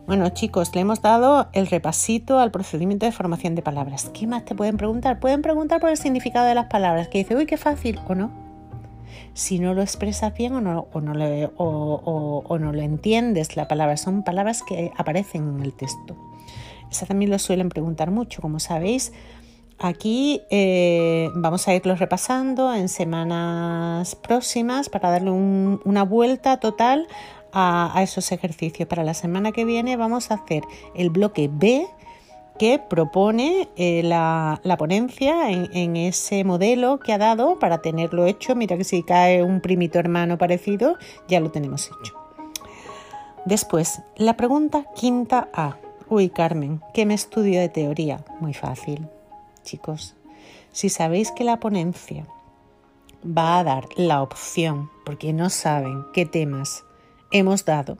Bueno 0.07 0.29
chicos, 0.29 0.73
le 0.75 0.83
hemos 0.83 1.03
dado 1.03 1.49
el 1.53 1.66
repasito 1.66 2.38
al 2.38 2.53
procedimiento 2.53 3.07
de 3.07 3.12
formación 3.12 3.55
de 3.57 3.62
palabras. 3.62 4.11
¿Qué 4.14 4.27
más 4.27 4.45
te 4.45 4.55
pueden 4.55 4.77
preguntar? 4.77 5.19
Pueden 5.19 5.42
preguntar 5.42 5.81
por 5.81 5.90
el 5.90 5.97
significado 5.97 6.47
de 6.47 6.55
las 6.55 6.66
palabras, 6.66 7.09
que 7.09 7.19
dice, 7.19 7.35
uy, 7.35 7.47
qué 7.47 7.57
fácil 7.57 7.99
o 8.07 8.14
no 8.14 8.47
si 9.37 9.59
no 9.59 9.75
lo 9.75 9.83
expresas 9.83 10.33
bien 10.35 10.55
o 10.55 10.61
no, 10.62 10.88
o 10.90 11.01
no, 11.01 12.73
lo 12.73 12.81
entiendes 12.81 13.55
la 13.57 13.69
palabra. 13.69 13.99
Son 13.99 14.23
palabras 14.23 14.62
que 14.62 14.92
aparecen 14.97 15.57
en 15.57 15.62
el 15.62 15.75
texto. 15.75 16.16
Esa 16.90 17.05
también 17.05 17.31
lo 17.31 17.38
suelen 17.38 17.69
preguntar 17.69 18.11
mucho, 18.11 18.40
como 18.40 18.61
sabéis. 18.61 19.12
Aquí 19.79 20.40
eh, 20.51 21.29
vamos 21.35 21.69
a 21.69 21.75
irlo 21.75 21.95
repasando 21.97 22.75
en 22.75 22.88
semanas 22.88 24.14
próximas 24.14 24.88
para 24.88 25.11
darle 25.11 25.31
una 25.31 26.03
vuelta 26.03 26.59
total 26.59 27.07
a, 27.59 28.03
esos 28.03 28.31
ejercicios. 28.33 28.87
Para 28.87 29.03
la 29.03 29.14
semana 29.14 29.51
que 29.51 29.64
viene 29.64 29.97
vamos 29.97 30.31
a 30.31 30.35
hacer 30.35 30.62
el 30.95 31.09
bloque 31.09 31.49
B 31.51 31.87
que 32.59 32.79
propone 32.79 33.69
eh, 33.77 34.03
la, 34.03 34.61
ponencia 34.79 35.51
en, 35.51 35.97
ese 35.97 36.45
modelo 36.45 36.99
que 37.01 37.12
ha 37.12 37.19
dado 37.19 37.59
para 37.59 37.79
tenerlo 37.79 38.27
hecho. 38.27 38.55
Mira 38.55 38.77
que 38.77 38.85
si 38.85 39.03
cae 39.03 39.42
un 39.42 39.61
primito 39.61 39.99
hermano 39.99 40.37
parecido, 40.37 40.97
ya 41.29 41.40
lo 41.40 41.51
tenemos 41.51 41.88
hecho. 41.88 42.14
Después, 43.47 44.03
la 44.16 44.37
pregunta 44.37 44.85
quinta 44.95 45.49
A. 45.55 45.77
Uy, 46.09 46.29
Carmen, 46.29 46.83
¿qué 46.92 47.07
me 47.07 47.14
estudio 47.14 47.61
de 47.61 47.69
teoría? 47.69 48.25
Muy 48.40 48.55
fácil, 48.55 49.09
chicos. 49.62 50.14
Si 50.73 50.88
sabéis 50.88 51.31
que 51.31 51.45
la 51.45 51.59
ponencia 51.59 52.27
va 53.27 53.59
a 53.59 53.64
dar 53.64 53.87
la 53.97 54.23
opción, 54.23 54.90
porque 55.05 55.33
no 55.33 55.51
saben 55.51 56.05
qué 56.12 56.27
temas 56.27 56.86
hemos 57.31 57.65
dado, 57.65 57.99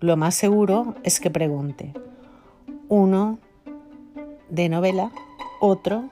lo 0.00 0.16
más 0.16 0.34
seguro 0.34 0.94
es 1.02 1.20
que 1.20 1.30
pregunte. 1.30 1.92
Uno, 2.88 3.38
de 4.48 4.68
novela, 4.68 5.12
otro 5.60 6.08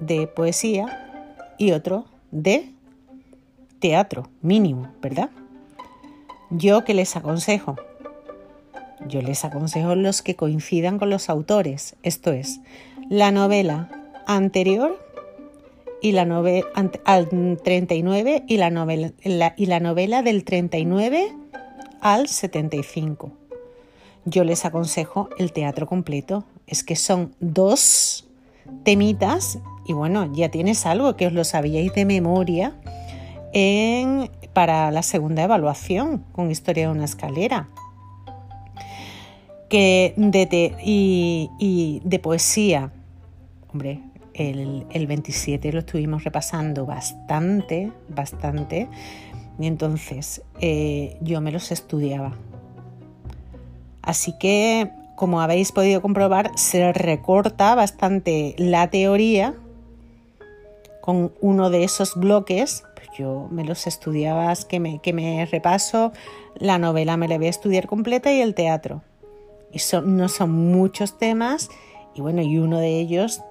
de 0.00 0.26
poesía 0.26 1.54
y 1.58 1.72
otro 1.72 2.04
de 2.30 2.72
teatro, 3.78 4.28
mínimo, 4.42 4.88
¿verdad? 5.00 5.30
Yo 6.50 6.84
que 6.84 6.94
les 6.94 7.16
aconsejo, 7.16 7.76
yo 9.06 9.22
les 9.22 9.44
aconsejo 9.44 9.94
los 9.94 10.22
que 10.22 10.36
coincidan 10.36 10.98
con 10.98 11.10
los 11.10 11.28
autores, 11.28 11.96
esto 12.02 12.32
es, 12.32 12.60
la 13.08 13.30
novela 13.30 13.90
anterior 14.26 15.03
y 16.04 16.12
la 16.12 16.26
novela 16.26 16.66
al 17.06 17.30
39 17.30 18.44
y 18.46 18.58
la 18.58 18.68
novela, 18.68 19.14
y 19.56 19.64
la 19.64 19.80
novela 19.80 20.22
del 20.22 20.44
39 20.44 21.34
al 22.02 22.28
75. 22.28 23.32
Yo 24.26 24.44
les 24.44 24.66
aconsejo 24.66 25.30
el 25.38 25.52
teatro 25.52 25.86
completo, 25.86 26.44
es 26.66 26.84
que 26.84 26.94
son 26.94 27.34
dos 27.40 28.28
temitas 28.82 29.58
y 29.86 29.94
bueno, 29.94 30.30
ya 30.34 30.50
tienes 30.50 30.84
algo 30.84 31.16
que 31.16 31.26
os 31.26 31.32
lo 31.32 31.42
sabíais 31.42 31.94
de 31.94 32.04
memoria 32.04 32.74
en, 33.54 34.30
para 34.52 34.90
la 34.90 35.02
segunda 35.02 35.44
evaluación 35.44 36.22
con 36.32 36.50
Historia 36.50 36.88
de 36.88 36.92
una 36.92 37.06
escalera. 37.06 37.70
Que 39.70 40.12
de 40.18 40.76
y, 40.84 42.02
de 42.04 42.18
poesía, 42.18 42.92
hombre, 43.72 44.02
el, 44.34 44.86
el, 44.90 45.06
27 45.06 45.72
lo 45.72 45.80
estuvimos 45.80 46.24
repasando 46.24 46.86
bastante, 46.86 47.92
bastante, 48.08 48.88
y 49.58 49.66
entonces 49.66 50.42
eh, 50.60 51.16
yo 51.20 51.40
me 51.40 51.52
los 51.52 51.72
estudiaba. 51.72 52.32
Así 54.02 54.34
que 54.38 54.90
como 55.14 55.40
habéis 55.40 55.72
podido 55.72 56.02
comprobar, 56.02 56.50
se 56.56 56.92
recorta 56.92 57.74
bastante 57.74 58.54
la 58.58 58.90
teoría 58.90 59.54
con 61.00 61.32
uno 61.40 61.70
de 61.70 61.84
esos 61.84 62.16
bloques. 62.16 62.84
Pues 62.96 63.08
yo 63.16 63.46
me 63.50 63.64
los 63.64 63.86
estudiaba, 63.86 64.52
que 64.68 64.80
me, 64.80 65.00
que 65.00 65.12
me 65.12 65.46
repaso, 65.46 66.12
la 66.56 66.78
novela 66.78 67.16
me 67.16 67.28
la 67.28 67.36
voy 67.36 67.46
a 67.46 67.50
estudiar 67.50 67.86
completa 67.86 68.32
y 68.32 68.40
el 68.40 68.54
teatro. 68.54 69.02
Y 69.72 69.78
son, 69.78 70.16
no 70.16 70.28
son 70.28 70.50
muchos 70.50 71.18
temas 71.18 71.70
y 72.14 72.20
bueno, 72.20 72.42
y 72.42 72.58
uno 72.58 72.78
de 72.78 72.98
ellos 73.00 73.42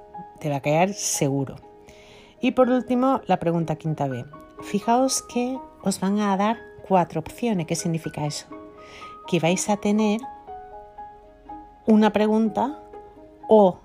te 0.44 0.50
va 0.50 0.58
a 0.58 0.62
caer 0.62 0.94
seguro. 0.94 1.56
Y 2.42 2.52
por 2.52 2.70
último, 2.70 3.22
la 3.28 3.40
pregunta 3.40 3.78
quinta 3.78 4.10
B. 4.10 4.26
Fijaos 4.62 5.22
que 5.22 5.58
os 5.84 6.02
van 6.02 6.20
a 6.20 6.36
dar 6.36 6.58
cuatro 6.86 7.22
opciones. 7.22 7.66
¿Qué 7.66 7.76
significa 7.76 8.26
eso? 8.26 8.48
Que 9.26 9.40
vais 9.40 9.70
a 9.70 9.78
tener 9.78 10.20
una 11.88 12.12
pregunta 12.12 12.78
o 13.48 13.80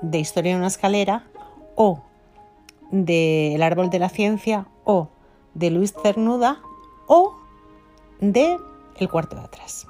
de 0.00 0.20
historia 0.20 0.52
en 0.52 0.58
una 0.58 0.68
escalera 0.68 1.24
o 1.74 2.02
de 2.92 3.56
El 3.56 3.62
árbol 3.64 3.90
de 3.90 3.98
la 3.98 4.10
ciencia 4.10 4.68
o 4.84 5.08
de 5.54 5.70
Luis 5.70 5.92
Cernuda 6.00 6.60
o 7.08 7.34
de 8.20 8.58
El 8.96 9.08
cuarto 9.08 9.34
de 9.34 9.42
atrás. 9.42 9.88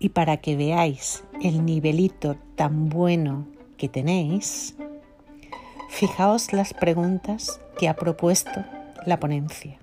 Y 0.00 0.08
para 0.08 0.38
que 0.38 0.56
veáis 0.56 1.22
el 1.40 1.64
nivelito 1.64 2.34
tan 2.56 2.88
bueno 2.88 3.46
que 3.76 3.88
tenéis, 3.88 4.74
fijaos 5.90 6.52
las 6.52 6.72
preguntas 6.72 7.60
que 7.78 7.88
ha 7.88 7.94
propuesto 7.94 8.64
la 9.04 9.20
ponencia. 9.20 9.76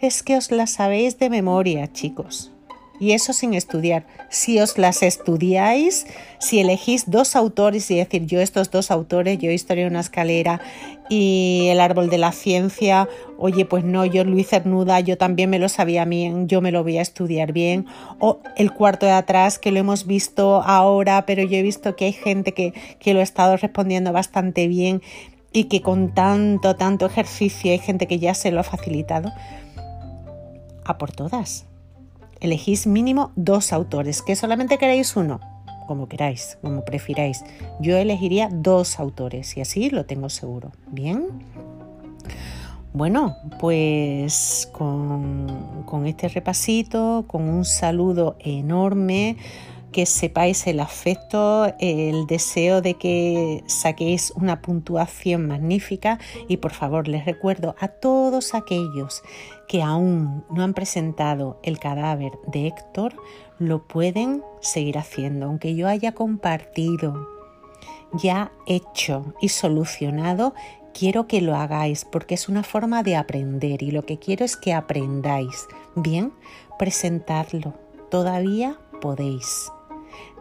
Es 0.00 0.22
que 0.22 0.36
os 0.36 0.50
las 0.50 0.72
sabéis 0.72 1.18
de 1.18 1.30
memoria, 1.30 1.90
chicos 1.92 2.51
y 3.02 3.14
eso 3.14 3.32
sin 3.32 3.52
estudiar. 3.54 4.06
Si 4.28 4.60
os 4.60 4.78
las 4.78 5.02
estudiáis, 5.02 6.06
si 6.38 6.60
elegís 6.60 7.10
dos 7.10 7.34
autores 7.34 7.90
y 7.90 7.96
decir 7.96 8.26
yo 8.26 8.40
estos 8.40 8.70
dos 8.70 8.92
autores, 8.92 9.40
yo 9.40 9.50
Historia 9.50 9.82
de 9.82 9.90
una 9.90 9.98
escalera 9.98 10.60
y 11.08 11.66
El 11.72 11.80
árbol 11.80 12.10
de 12.10 12.18
la 12.18 12.30
ciencia, 12.30 13.08
oye, 13.38 13.64
pues 13.64 13.82
no, 13.82 14.04
yo 14.04 14.22
Luis 14.22 14.50
Cernuda, 14.50 15.00
yo 15.00 15.18
también 15.18 15.50
me 15.50 15.58
lo 15.58 15.68
sabía 15.68 16.04
bien, 16.04 16.46
yo 16.46 16.60
me 16.60 16.70
lo 16.70 16.84
voy 16.84 16.98
a 16.98 17.02
estudiar 17.02 17.52
bien, 17.52 17.86
o 18.20 18.38
el 18.56 18.72
cuarto 18.72 19.04
de 19.04 19.12
atrás 19.12 19.58
que 19.58 19.72
lo 19.72 19.80
hemos 19.80 20.06
visto 20.06 20.62
ahora, 20.62 21.26
pero 21.26 21.42
yo 21.42 21.56
he 21.56 21.62
visto 21.62 21.96
que 21.96 22.04
hay 22.04 22.12
gente 22.12 22.54
que, 22.54 22.72
que 23.00 23.14
lo 23.14 23.20
ha 23.20 23.24
estado 23.24 23.56
respondiendo 23.56 24.12
bastante 24.12 24.68
bien 24.68 25.02
y 25.52 25.64
que 25.64 25.82
con 25.82 26.14
tanto, 26.14 26.76
tanto 26.76 27.06
ejercicio 27.06 27.72
hay 27.72 27.78
gente 27.78 28.06
que 28.06 28.20
ya 28.20 28.34
se 28.34 28.52
lo 28.52 28.60
ha 28.60 28.64
facilitado. 28.64 29.32
A 30.84 30.98
por 30.98 31.10
todas 31.10 31.66
elegís 32.42 32.86
mínimo 32.88 33.30
dos 33.36 33.72
autores, 33.72 34.20
que 34.20 34.34
solamente 34.34 34.76
queréis 34.76 35.16
uno, 35.16 35.40
como 35.86 36.08
queráis, 36.08 36.58
como 36.60 36.84
prefiráis. 36.84 37.44
Yo 37.80 37.96
elegiría 37.96 38.48
dos 38.50 38.98
autores 38.98 39.56
y 39.56 39.60
así 39.60 39.90
lo 39.90 40.04
tengo 40.06 40.28
seguro. 40.28 40.72
Bien. 40.90 41.28
Bueno, 42.92 43.36
pues 43.60 44.68
con, 44.72 45.84
con 45.86 46.06
este 46.06 46.28
repasito, 46.28 47.24
con 47.28 47.48
un 47.48 47.64
saludo 47.64 48.36
enorme 48.40 49.36
que 49.92 50.06
sepáis 50.06 50.66
el 50.66 50.80
afecto, 50.80 51.72
el 51.78 52.26
deseo 52.26 52.80
de 52.80 52.94
que 52.94 53.62
saquéis 53.66 54.32
una 54.34 54.62
puntuación 54.62 55.46
magnífica 55.46 56.18
y 56.48 56.56
por 56.56 56.72
favor 56.72 57.08
les 57.08 57.24
recuerdo 57.24 57.76
a 57.78 57.88
todos 57.88 58.54
aquellos 58.54 59.22
que 59.68 59.82
aún 59.82 60.44
no 60.50 60.62
han 60.62 60.74
presentado 60.74 61.60
el 61.62 61.78
cadáver 61.78 62.32
de 62.46 62.66
Héctor, 62.66 63.14
lo 63.58 63.86
pueden 63.86 64.42
seguir 64.60 64.98
haciendo, 64.98 65.46
aunque 65.46 65.74
yo 65.74 65.88
haya 65.88 66.12
compartido, 66.12 67.28
ya 68.14 68.52
hecho 68.66 69.34
y 69.40 69.50
solucionado, 69.50 70.54
quiero 70.92 71.26
que 71.26 71.40
lo 71.40 71.56
hagáis 71.56 72.04
porque 72.04 72.34
es 72.34 72.48
una 72.48 72.62
forma 72.62 73.02
de 73.02 73.16
aprender 73.16 73.82
y 73.82 73.90
lo 73.90 74.04
que 74.04 74.18
quiero 74.18 74.44
es 74.44 74.56
que 74.56 74.72
aprendáis 74.72 75.68
Bien, 75.94 76.32
presentadlo. 76.78 77.74
Todavía 78.10 78.78
podéis. 79.02 79.70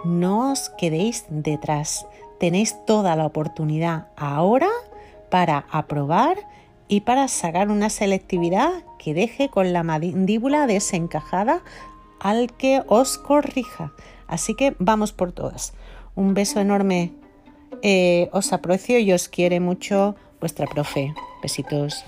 No 0.03 0.51
os 0.51 0.69
quedéis 0.77 1.25
detrás. 1.29 2.07
Tenéis 2.39 2.75
toda 2.85 3.15
la 3.15 3.25
oportunidad 3.25 4.07
ahora 4.15 4.69
para 5.29 5.65
aprobar 5.69 6.37
y 6.87 7.01
para 7.01 7.27
sacar 7.27 7.69
una 7.69 7.89
selectividad 7.89 8.83
que 8.99 9.13
deje 9.13 9.49
con 9.49 9.73
la 9.73 9.83
mandíbula 9.83 10.67
desencajada 10.67 11.61
al 12.19 12.51
que 12.53 12.83
os 12.87 13.17
corrija. 13.17 13.93
Así 14.27 14.55
que 14.55 14.75
vamos 14.79 15.13
por 15.13 15.31
todas. 15.31 15.73
Un 16.15 16.33
beso 16.33 16.59
enorme. 16.59 17.13
Eh, 17.81 18.29
os 18.33 18.53
aprecio 18.53 18.99
y 18.99 19.13
os 19.13 19.29
quiere 19.29 19.59
mucho 19.59 20.15
vuestra 20.39 20.67
profe. 20.67 21.13
Besitos. 21.41 22.03